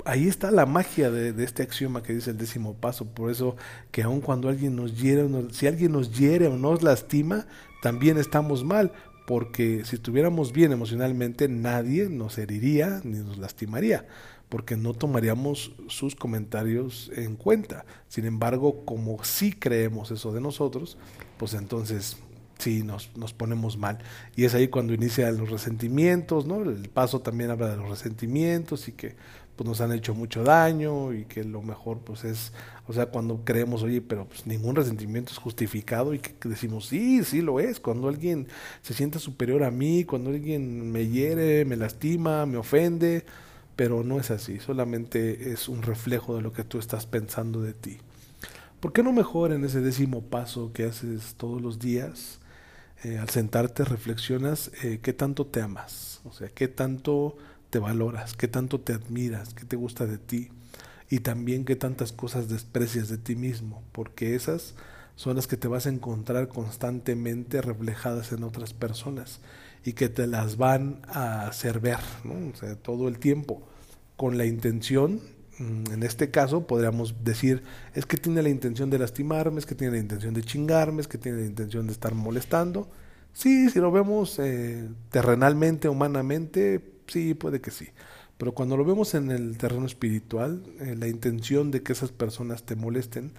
ahí 0.09 0.27
está 0.27 0.51
la 0.51 0.65
magia 0.65 1.11
de, 1.11 1.43
este 1.43 1.63
axioma 1.63 2.01
que 2.01 2.13
dice 2.13 2.31
el 2.31 2.37
décimo 2.37 2.73
paso. 2.73 3.05
Por 3.05 3.31
eso 3.31 3.55
que 3.91 4.03
aun 4.03 4.21
cuando 4.21 4.49
alguien 4.49 4.75
nos 4.75 4.99
hiere, 4.99 5.27
si 5.51 5.67
alguien 5.67 5.91
nos 5.91 6.17
hiere 6.17 6.47
o 6.47 6.57
nos 6.57 6.81
lastima, 6.81 7.45
también 7.81 8.17
estamos 8.17 8.63
mal. 8.63 8.91
Porque 9.27 9.83
si 9.85 9.95
estuviéramos 9.95 10.51
bien 10.51 10.71
emocionalmente, 10.71 11.47
nadie 11.47 12.09
nos 12.09 12.39
heriría 12.39 13.01
ni 13.03 13.19
nos 13.19 13.37
lastimaría, 13.37 14.07
porque 14.49 14.75
no 14.75 14.95
tomaríamos 14.95 15.71
sus 15.87 16.15
comentarios 16.15 17.11
en 17.15 17.35
cuenta. 17.35 17.85
Sin 18.07 18.25
embargo, 18.25 18.85
como 18.85 19.23
sí 19.23 19.53
creemos 19.53 20.09
eso 20.09 20.33
de 20.33 20.41
nosotros, 20.41 20.97
pues 21.37 21.53
entonces 21.53 22.17
sí 22.57 22.81
nos, 22.81 23.15
nos 23.15 23.33
ponemos 23.33 23.77
mal. 23.77 23.99
Y 24.35 24.45
es 24.45 24.55
ahí 24.55 24.67
cuando 24.67 24.95
inician 24.95 25.37
los 25.37 25.51
resentimientos, 25.51 26.47
¿no? 26.47 26.63
El 26.63 26.89
paso 26.89 27.19
también 27.19 27.51
habla 27.51 27.69
de 27.69 27.77
los 27.77 27.87
resentimientos 27.87 28.87
y 28.87 28.93
que 28.93 29.15
pues 29.59 29.67
nos 29.67 29.81
han 29.81 29.91
hecho 29.91 30.15
mucho 30.15 30.45
daño 30.45 31.11
y 31.11 31.25
que 31.25 31.43
lo 31.43 31.61
mejor 31.61 31.99
pues 31.99 32.23
es, 32.23 32.53
o 32.87 32.93
sea, 32.93 33.07
cuando 33.07 33.43
creemos, 33.43 33.83
oye, 33.83 33.99
pero 33.99 34.25
pues 34.25 34.47
ningún 34.47 34.73
resentimiento 34.73 35.33
es 35.33 35.37
justificado 35.37 36.13
y 36.13 36.19
que, 36.19 36.33
decimos, 36.47 36.85
sí, 36.85 37.25
sí 37.25 37.41
lo 37.41 37.59
es, 37.59 37.81
cuando 37.81 38.07
alguien 38.07 38.47
se 38.81 38.93
siente 38.93 39.19
superior 39.19 39.65
a 39.65 39.69
mí, 39.69 40.05
cuando 40.05 40.29
alguien 40.29 40.89
me 40.93 41.09
hiere, 41.09 41.65
me 41.65 41.75
lastima, 41.75 42.45
me 42.45 42.55
ofende, 42.55 43.25
pero 43.75 44.01
no 44.01 44.17
es 44.17 44.31
así, 44.31 44.61
solamente 44.61 45.51
es 45.51 45.67
un 45.67 45.81
reflejo 45.81 46.37
de 46.37 46.41
lo 46.41 46.53
que 46.53 46.63
tú 46.63 46.79
estás 46.79 47.05
pensando 47.05 47.61
de 47.61 47.73
ti. 47.73 47.97
¿Por 48.79 48.93
qué 48.93 49.03
no 49.03 49.11
mejor 49.11 49.51
en 49.51 49.65
ese 49.65 49.81
décimo 49.81 50.21
paso 50.21 50.71
que 50.71 50.85
haces 50.85 51.35
todos 51.35 51.61
los 51.61 51.79
días? 51.79 52.39
Eh, 53.03 53.17
al 53.17 53.27
sentarte 53.29 53.83
reflexionas 53.83 54.71
eh, 54.83 54.99
qué 55.01 55.11
tanto 55.11 55.45
te 55.45 55.61
amas, 55.61 56.21
o 56.23 56.31
sea, 56.31 56.47
qué 56.47 56.69
tanto 56.69 57.35
te 57.69 57.79
valoras, 57.79 58.35
qué 58.35 58.47
tanto 58.47 58.79
te 58.79 58.93
admiras, 58.93 59.53
qué 59.53 59.65
te 59.65 59.75
gusta 59.75 60.05
de 60.05 60.17
ti 60.17 60.49
y 61.09 61.19
también 61.19 61.65
qué 61.65 61.75
tantas 61.75 62.11
cosas 62.11 62.49
desprecias 62.49 63.09
de 63.09 63.17
ti 63.17 63.35
mismo, 63.35 63.83
porque 63.91 64.35
esas 64.35 64.75
son 65.15 65.35
las 65.35 65.47
que 65.47 65.57
te 65.57 65.67
vas 65.67 65.85
a 65.85 65.89
encontrar 65.89 66.47
constantemente 66.47 67.61
reflejadas 67.61 68.31
en 68.31 68.43
otras 68.43 68.73
personas 68.73 69.41
y 69.83 69.93
que 69.93 70.09
te 70.09 70.27
las 70.27 70.57
van 70.57 71.01
a 71.07 71.47
hacer 71.47 71.79
ver, 71.79 71.99
todo 72.81 73.07
el 73.07 73.19
tiempo, 73.19 73.61
con 74.15 74.37
la 74.37 74.45
intención, 74.45 75.19
mm, 75.57 75.93
en 75.93 76.03
este 76.03 76.29
caso 76.29 76.67
podríamos 76.67 77.23
decir, 77.23 77.63
es 77.93 78.05
que 78.05 78.17
tiene 78.17 78.41
la 78.41 78.49
intención 78.49 78.89
de 78.89 78.99
lastimarme, 78.99 79.59
es 79.59 79.65
que 79.65 79.75
tiene 79.75 79.93
la 79.93 79.99
intención 79.99 80.33
de 80.33 80.43
chingarme, 80.43 81.01
es 81.01 81.07
que 81.07 81.17
tiene 81.17 81.39
la 81.39 81.45
intención 81.45 81.87
de 81.87 81.93
estar 81.93 82.13
molestando. 82.15 82.89
Sí, 83.33 83.69
si 83.69 83.79
lo 83.79 83.91
vemos 83.91 84.39
eh, 84.39 84.89
terrenalmente, 85.09 85.87
humanamente, 85.87 86.79
Sí, 87.09 87.33
puede 87.33 87.59
que 87.61 87.71
sí. 87.71 87.89
Pero 88.37 88.53
cuando 88.53 88.77
lo 88.77 88.85
vemos 88.85 89.15
en 89.15 89.31
el 89.31 89.57
terreno 89.57 89.85
espiritual, 89.85 90.63
eh, 90.79 90.95
la 90.97 91.07
intención 91.07 91.71
de 91.71 91.83
que 91.83 91.93
esas 91.93 92.11
personas 92.11 92.63
te 92.63 92.75
molesten, 92.75 93.33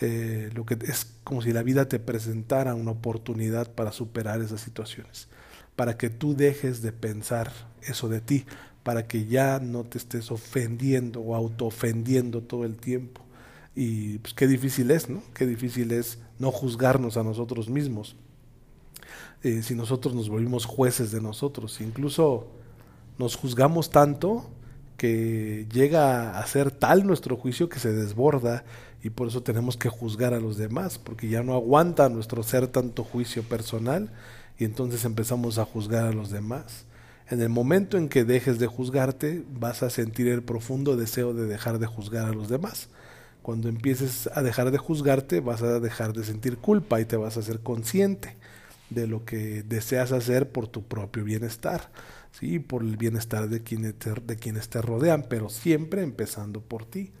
eh, 0.00 0.50
lo 0.54 0.64
que 0.64 0.78
es 0.82 1.06
como 1.24 1.42
si 1.42 1.52
la 1.52 1.62
vida 1.62 1.88
te 1.88 1.98
presentara 1.98 2.74
una 2.74 2.92
oportunidad 2.92 3.70
para 3.72 3.92
superar 3.92 4.40
esas 4.40 4.60
situaciones, 4.60 5.28
para 5.74 5.96
que 5.98 6.10
tú 6.10 6.34
dejes 6.36 6.82
de 6.82 6.92
pensar 6.92 7.52
eso 7.82 8.08
de 8.08 8.20
ti, 8.20 8.46
para 8.82 9.06
que 9.06 9.26
ya 9.26 9.58
no 9.58 9.84
te 9.84 9.98
estés 9.98 10.30
ofendiendo 10.30 11.20
o 11.20 11.34
autoofendiendo 11.34 12.42
todo 12.42 12.64
el 12.64 12.76
tiempo. 12.76 13.22
Y 13.74 14.18
pues 14.18 14.32
qué 14.34 14.46
difícil 14.46 14.90
es, 14.90 15.10
¿no? 15.10 15.22
Qué 15.34 15.46
difícil 15.46 15.92
es 15.92 16.18
no 16.38 16.50
juzgarnos 16.52 17.16
a 17.16 17.24
nosotros 17.24 17.68
mismos. 17.68 18.16
Eh, 19.42 19.62
si 19.62 19.74
nosotros 19.74 20.14
nos 20.14 20.28
volvimos 20.28 20.64
jueces 20.64 21.10
de 21.12 21.20
nosotros, 21.20 21.80
incluso 21.80 22.48
nos 23.18 23.36
juzgamos 23.36 23.90
tanto 23.90 24.50
que 24.96 25.66
llega 25.72 26.38
a 26.38 26.46
ser 26.46 26.70
tal 26.70 27.06
nuestro 27.06 27.36
juicio 27.36 27.68
que 27.68 27.78
se 27.78 27.92
desborda 27.92 28.64
y 29.02 29.10
por 29.10 29.28
eso 29.28 29.42
tenemos 29.42 29.76
que 29.76 29.88
juzgar 29.88 30.34
a 30.34 30.40
los 30.40 30.56
demás, 30.56 30.98
porque 30.98 31.28
ya 31.28 31.42
no 31.42 31.54
aguanta 31.54 32.08
nuestro 32.08 32.42
ser 32.42 32.66
tanto 32.66 33.04
juicio 33.04 33.42
personal 33.42 34.10
y 34.58 34.64
entonces 34.64 35.04
empezamos 35.04 35.58
a 35.58 35.64
juzgar 35.64 36.06
a 36.06 36.12
los 36.12 36.30
demás. 36.30 36.86
En 37.28 37.40
el 37.42 37.48
momento 37.48 37.98
en 37.98 38.08
que 38.08 38.24
dejes 38.24 38.58
de 38.58 38.66
juzgarte, 38.66 39.44
vas 39.52 39.82
a 39.82 39.90
sentir 39.90 40.28
el 40.28 40.42
profundo 40.42 40.96
deseo 40.96 41.34
de 41.34 41.46
dejar 41.46 41.78
de 41.78 41.86
juzgar 41.86 42.26
a 42.26 42.32
los 42.32 42.48
demás. 42.48 42.88
Cuando 43.42 43.68
empieces 43.68 44.28
a 44.32 44.42
dejar 44.42 44.70
de 44.70 44.78
juzgarte, 44.78 45.40
vas 45.40 45.62
a 45.62 45.80
dejar 45.80 46.12
de 46.12 46.24
sentir 46.24 46.58
culpa 46.58 47.00
y 47.00 47.04
te 47.04 47.16
vas 47.16 47.36
a 47.36 47.42
ser 47.42 47.60
consciente 47.60 48.36
de 48.90 49.06
lo 49.06 49.24
que 49.24 49.62
deseas 49.62 50.12
hacer 50.12 50.50
por 50.50 50.68
tu 50.68 50.84
propio 50.84 51.24
bienestar. 51.24 51.90
¿Sí? 52.38 52.58
por 52.58 52.82
el 52.82 52.96
bienestar 52.96 53.48
de 53.48 53.62
quienes 53.62 53.94
te, 53.94 54.12
de 54.12 54.36
quienes 54.36 54.68
te 54.68 54.82
rodean, 54.82 55.26
pero 55.28 55.48
siempre 55.48 56.02
empezando 56.02 56.60
por 56.60 56.84
ti. 56.84 57.12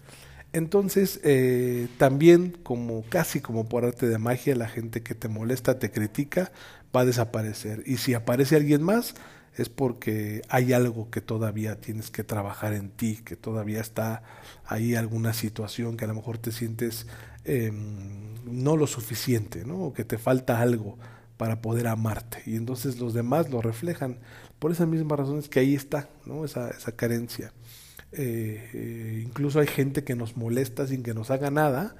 Entonces, 0.52 1.20
eh, 1.22 1.88
también 1.98 2.56
como 2.62 3.02
casi 3.08 3.40
como 3.40 3.68
por 3.68 3.84
arte 3.84 4.08
de 4.08 4.18
magia, 4.18 4.54
la 4.56 4.68
gente 4.68 5.02
que 5.02 5.14
te 5.14 5.28
molesta, 5.28 5.78
te 5.78 5.90
critica, 5.90 6.52
va 6.94 7.02
a 7.02 7.04
desaparecer. 7.04 7.82
Y 7.86 7.98
si 7.98 8.14
aparece 8.14 8.56
alguien 8.56 8.82
más, 8.82 9.14
es 9.56 9.68
porque 9.68 10.42
hay 10.48 10.72
algo 10.72 11.10
que 11.10 11.20
todavía 11.20 11.80
tienes 11.80 12.10
que 12.10 12.24
trabajar 12.24 12.74
en 12.74 12.90
ti, 12.90 13.20
que 13.24 13.36
todavía 13.36 13.80
está 13.80 14.22
ahí 14.64 14.94
alguna 14.94 15.32
situación 15.32 15.96
que 15.96 16.04
a 16.04 16.08
lo 16.08 16.14
mejor 16.14 16.38
te 16.38 16.52
sientes 16.52 17.06
em, 17.44 18.34
no 18.44 18.76
lo 18.76 18.86
suficiente, 18.86 19.64
¿no? 19.64 19.78
O 19.78 19.92
que 19.92 20.04
te 20.04 20.18
falta 20.18 20.60
algo 20.60 20.98
para 21.36 21.60
poder 21.60 21.86
amarte. 21.86 22.42
Y 22.46 22.56
entonces 22.56 22.98
los 22.98 23.14
demás 23.14 23.50
lo 23.50 23.60
reflejan. 23.60 24.18
Por 24.58 24.72
esas 24.72 24.88
mismas 24.88 25.18
razones 25.18 25.48
que 25.48 25.60
ahí 25.60 25.74
está, 25.74 26.08
¿no? 26.24 26.44
Esa, 26.44 26.70
esa 26.70 26.92
carencia. 26.92 27.52
Eh, 28.12 28.70
eh, 28.72 29.22
incluso 29.24 29.60
hay 29.60 29.66
gente 29.66 30.04
que 30.04 30.14
nos 30.14 30.36
molesta 30.36 30.86
sin 30.86 31.02
que 31.02 31.12
nos 31.12 31.30
haga 31.30 31.50
nada, 31.50 31.96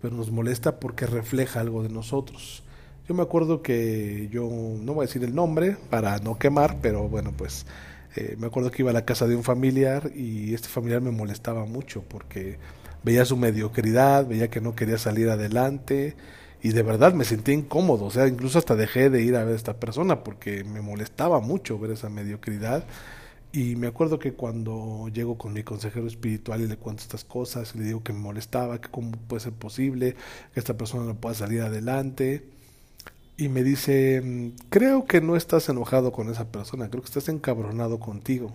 pero 0.00 0.14
nos 0.14 0.30
molesta 0.30 0.78
porque 0.78 1.06
refleja 1.06 1.60
algo 1.60 1.82
de 1.82 1.88
nosotros. 1.88 2.62
Yo 3.08 3.14
me 3.14 3.22
acuerdo 3.22 3.62
que 3.62 4.28
yo, 4.30 4.42
no 4.48 4.94
voy 4.94 5.04
a 5.04 5.06
decir 5.06 5.24
el 5.24 5.34
nombre 5.34 5.76
para 5.90 6.18
no 6.18 6.38
quemar, 6.38 6.78
pero 6.80 7.08
bueno, 7.08 7.32
pues 7.36 7.66
eh, 8.16 8.36
me 8.38 8.46
acuerdo 8.46 8.70
que 8.70 8.82
iba 8.82 8.90
a 8.90 8.94
la 8.94 9.04
casa 9.04 9.26
de 9.26 9.36
un 9.36 9.44
familiar 9.44 10.10
y 10.14 10.54
este 10.54 10.68
familiar 10.68 11.00
me 11.00 11.10
molestaba 11.10 11.66
mucho 11.66 12.02
porque 12.02 12.58
veía 13.02 13.24
su 13.24 13.36
mediocridad, 13.36 14.26
veía 14.26 14.48
que 14.48 14.60
no 14.60 14.74
quería 14.74 14.98
salir 14.98 15.28
adelante 15.30 16.16
y 16.62 16.70
de 16.70 16.82
verdad 16.82 17.14
me 17.14 17.24
sentía 17.24 17.54
incómodo, 17.54 18.06
o 18.06 18.10
sea, 18.10 18.26
incluso 18.28 18.58
hasta 18.58 18.74
dejé 18.76 19.10
de 19.10 19.22
ir 19.22 19.36
a 19.36 19.44
ver 19.44 19.54
a 19.54 19.56
esta 19.56 19.74
persona 19.78 20.24
porque 20.24 20.64
me 20.64 20.80
molestaba 20.80 21.40
mucho 21.40 21.78
ver 21.78 21.92
esa 21.92 22.08
mediocridad. 22.08 22.84
Y 23.52 23.76
me 23.76 23.86
acuerdo 23.86 24.18
que 24.18 24.34
cuando 24.34 25.08
llego 25.08 25.38
con 25.38 25.54
mi 25.54 25.62
consejero 25.62 26.06
espiritual 26.06 26.60
y 26.60 26.66
le 26.66 26.76
cuento 26.76 27.02
estas 27.02 27.24
cosas, 27.24 27.74
y 27.74 27.78
le 27.78 27.84
digo 27.84 28.02
que 28.02 28.12
me 28.12 28.18
molestaba, 28.18 28.80
que 28.80 28.90
cómo 28.90 29.12
puede 29.12 29.40
ser 29.40 29.52
posible 29.52 30.14
que 30.52 30.60
esta 30.60 30.76
persona 30.76 31.04
no 31.06 31.14
pueda 31.14 31.34
salir 31.34 31.62
adelante, 31.62 32.44
y 33.38 33.48
me 33.48 33.62
dice, 33.62 34.22
mm, 34.22 34.68
creo 34.70 35.06
que 35.06 35.20
no 35.20 35.36
estás 35.36 35.68
enojado 35.68 36.12
con 36.12 36.30
esa 36.30 36.46
persona, 36.50 36.88
creo 36.90 37.02
que 37.02 37.08
estás 37.08 37.28
encabronado 37.28 37.98
contigo. 38.00 38.52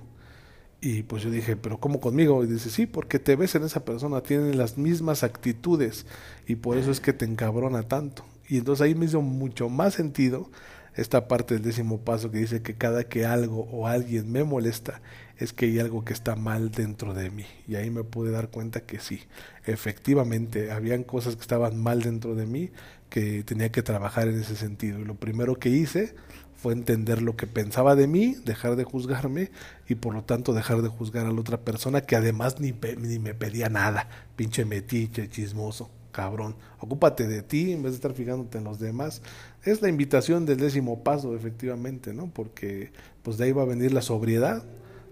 Y 0.84 1.04
pues 1.04 1.22
yo 1.22 1.30
dije, 1.30 1.56
pero 1.56 1.80
¿cómo 1.80 2.00
conmigo? 2.00 2.44
Y 2.44 2.48
dice, 2.48 2.72
sí, 2.72 2.88
porque 2.88 3.20
te 3.20 3.36
ves 3.36 3.54
en 3.54 3.64
esa 3.64 3.86
persona, 3.86 4.22
tienen 4.22 4.58
las 4.58 4.80
mismas 4.80 5.24
actitudes 5.24 6.08
y 6.48 6.56
por 6.56 6.78
eso 6.78 6.90
es 6.90 7.00
que 7.00 7.14
te 7.14 7.24
encabrona 7.26 7.84
tanto. 7.84 8.26
Y 8.50 8.58
entonces 8.58 8.84
ahí 8.84 8.96
me 8.96 9.06
hizo 9.06 9.22
mucho 9.22 9.70
más 9.70 9.94
sentido 9.94 10.50
esta 10.96 11.28
parte 11.28 11.54
del 11.54 11.64
décimo 11.64 12.00
paso 12.02 12.32
que 12.32 12.40
dice 12.40 12.64
que 12.64 12.76
cada 12.76 13.04
que 13.06 13.26
algo 13.26 13.62
o 13.72 13.88
alguien 13.88 14.32
me 14.32 14.44
molesta 14.44 15.02
es 15.38 15.54
que 15.54 15.66
hay 15.68 15.80
algo 15.80 16.04
que 16.04 16.14
está 16.14 16.36
mal 16.36 16.72
dentro 16.72 17.14
de 17.14 17.30
mí. 17.30 17.46
Y 17.68 17.76
ahí 17.76 17.92
me 17.92 18.04
pude 18.04 18.32
dar 18.32 18.50
cuenta 18.50 18.82
que 18.82 19.00
sí, 19.00 19.22
efectivamente, 19.66 20.72
habían 20.72 21.04
cosas 21.04 21.36
que 21.36 21.42
estaban 21.42 21.78
mal 21.78 22.02
dentro 22.02 22.36
de 22.36 22.46
mí, 22.48 22.72
que 23.10 23.44
tenía 23.44 23.72
que 23.72 23.84
trabajar 23.84 24.28
en 24.28 24.40
ese 24.40 24.56
sentido. 24.56 25.00
Y 25.00 25.06
lo 25.06 25.16
primero 25.16 25.60
que 25.60 25.70
hice 25.70 26.16
fue 26.62 26.74
entender 26.74 27.24
lo 27.24 27.36
que 27.36 27.48
pensaba 27.48 27.96
de 27.96 28.06
mí, 28.06 28.36
dejar 28.46 28.76
de 28.76 28.84
juzgarme 28.84 29.50
y 29.90 29.96
por 29.96 30.14
lo 30.14 30.24
tanto 30.24 30.54
dejar 30.54 30.84
de 30.84 30.90
juzgar 30.90 31.26
a 31.26 31.32
la 31.32 31.40
otra 31.40 31.62
persona 31.62 32.02
que 32.02 32.16
además 32.16 32.60
ni, 32.60 32.72
ni 33.00 33.18
me 33.18 33.34
pedía 33.34 33.68
nada, 33.68 34.08
pinche 34.36 34.64
metiche, 34.64 35.28
chismoso, 35.28 35.90
cabrón. 36.12 36.56
Ocúpate 36.80 37.28
de 37.28 37.42
ti 37.42 37.72
en 37.72 37.82
vez 37.82 37.94
de 37.94 37.96
estar 37.96 38.14
fijándote 38.14 38.60
en 38.60 38.64
los 38.66 38.80
demás. 38.80 39.24
Es 39.64 39.82
la 39.82 39.90
invitación 39.90 40.46
del 40.46 40.60
décimo 40.60 41.04
paso, 41.04 41.36
efectivamente, 41.36 42.14
¿no? 42.14 42.28
Porque 42.28 42.92
pues 43.24 43.40
de 43.40 43.46
ahí 43.46 43.54
va 43.54 43.64
a 43.64 43.66
venir 43.66 43.92
la 43.92 44.04
sobriedad, 44.04 44.64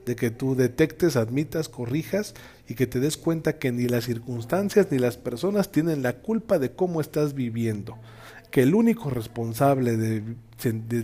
de 0.05 0.15
que 0.15 0.29
tú 0.29 0.55
detectes, 0.55 1.15
admitas, 1.15 1.67
corrijas 1.67 2.35
y 2.67 2.75
que 2.75 2.85
te 2.85 2.99
des 2.99 3.17
cuenta 3.17 3.57
que 3.57 3.71
ni 3.71 3.88
las 3.88 4.05
circunstancias 4.05 4.88
ni 4.91 4.99
las 4.99 5.17
personas 5.17 5.71
tienen 5.71 6.03
la 6.03 6.13
culpa 6.13 6.59
de 6.59 6.71
cómo 6.71 7.01
estás 7.01 7.33
viviendo. 7.33 7.97
Que 8.51 8.63
el 8.63 8.73
único 8.73 9.09
responsable 9.09 9.97
de, 9.97 10.23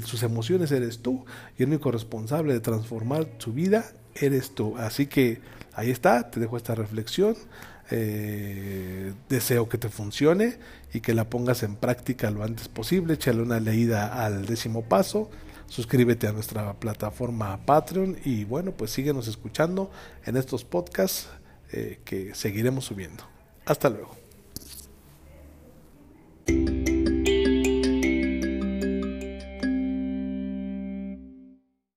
sus 0.04 0.24
emociones 0.24 0.72
eres 0.72 1.00
tú 1.00 1.26
y 1.58 1.64
el 1.64 1.70
único 1.70 1.92
responsable 1.92 2.54
de 2.54 2.60
transformar 2.60 3.28
su 3.38 3.54
vida 3.54 3.86
eres 4.16 4.56
tú. 4.56 4.78
Así 4.78 5.08
que 5.08 5.42
ahí 5.74 5.92
está, 5.92 6.32
te 6.32 6.40
dejo 6.40 6.58
esta 6.58 6.76
reflexión. 6.76 7.36
Eh, 7.92 9.14
deseo 9.30 9.70
que 9.70 9.78
te 9.78 9.90
funcione 9.90 10.58
y 10.92 11.02
que 11.02 11.14
la 11.14 11.30
pongas 11.30 11.62
en 11.62 11.76
práctica 11.76 12.32
lo 12.32 12.44
antes 12.44 12.68
posible. 12.68 13.14
Échale 13.14 13.42
una 13.42 13.60
leída 13.60 14.26
al 14.26 14.46
décimo 14.46 14.84
paso 14.84 15.30
suscríbete 15.68 16.28
a 16.28 16.32
nuestra 16.32 16.74
plataforma 16.74 17.66
Patreon 17.66 18.18
y 18.24 18.44
bueno, 18.46 18.72
pues 18.72 18.92
síguenos 18.92 19.28
escuchando 19.28 19.92
en 20.26 20.38
estos 20.38 20.64
podcasts 20.64 21.28
eh, 21.72 22.00
que 22.06 22.34
seguiremos 22.36 22.86
subiendo. 22.86 23.24
Hasta 23.66 23.90
luego. 23.90 24.16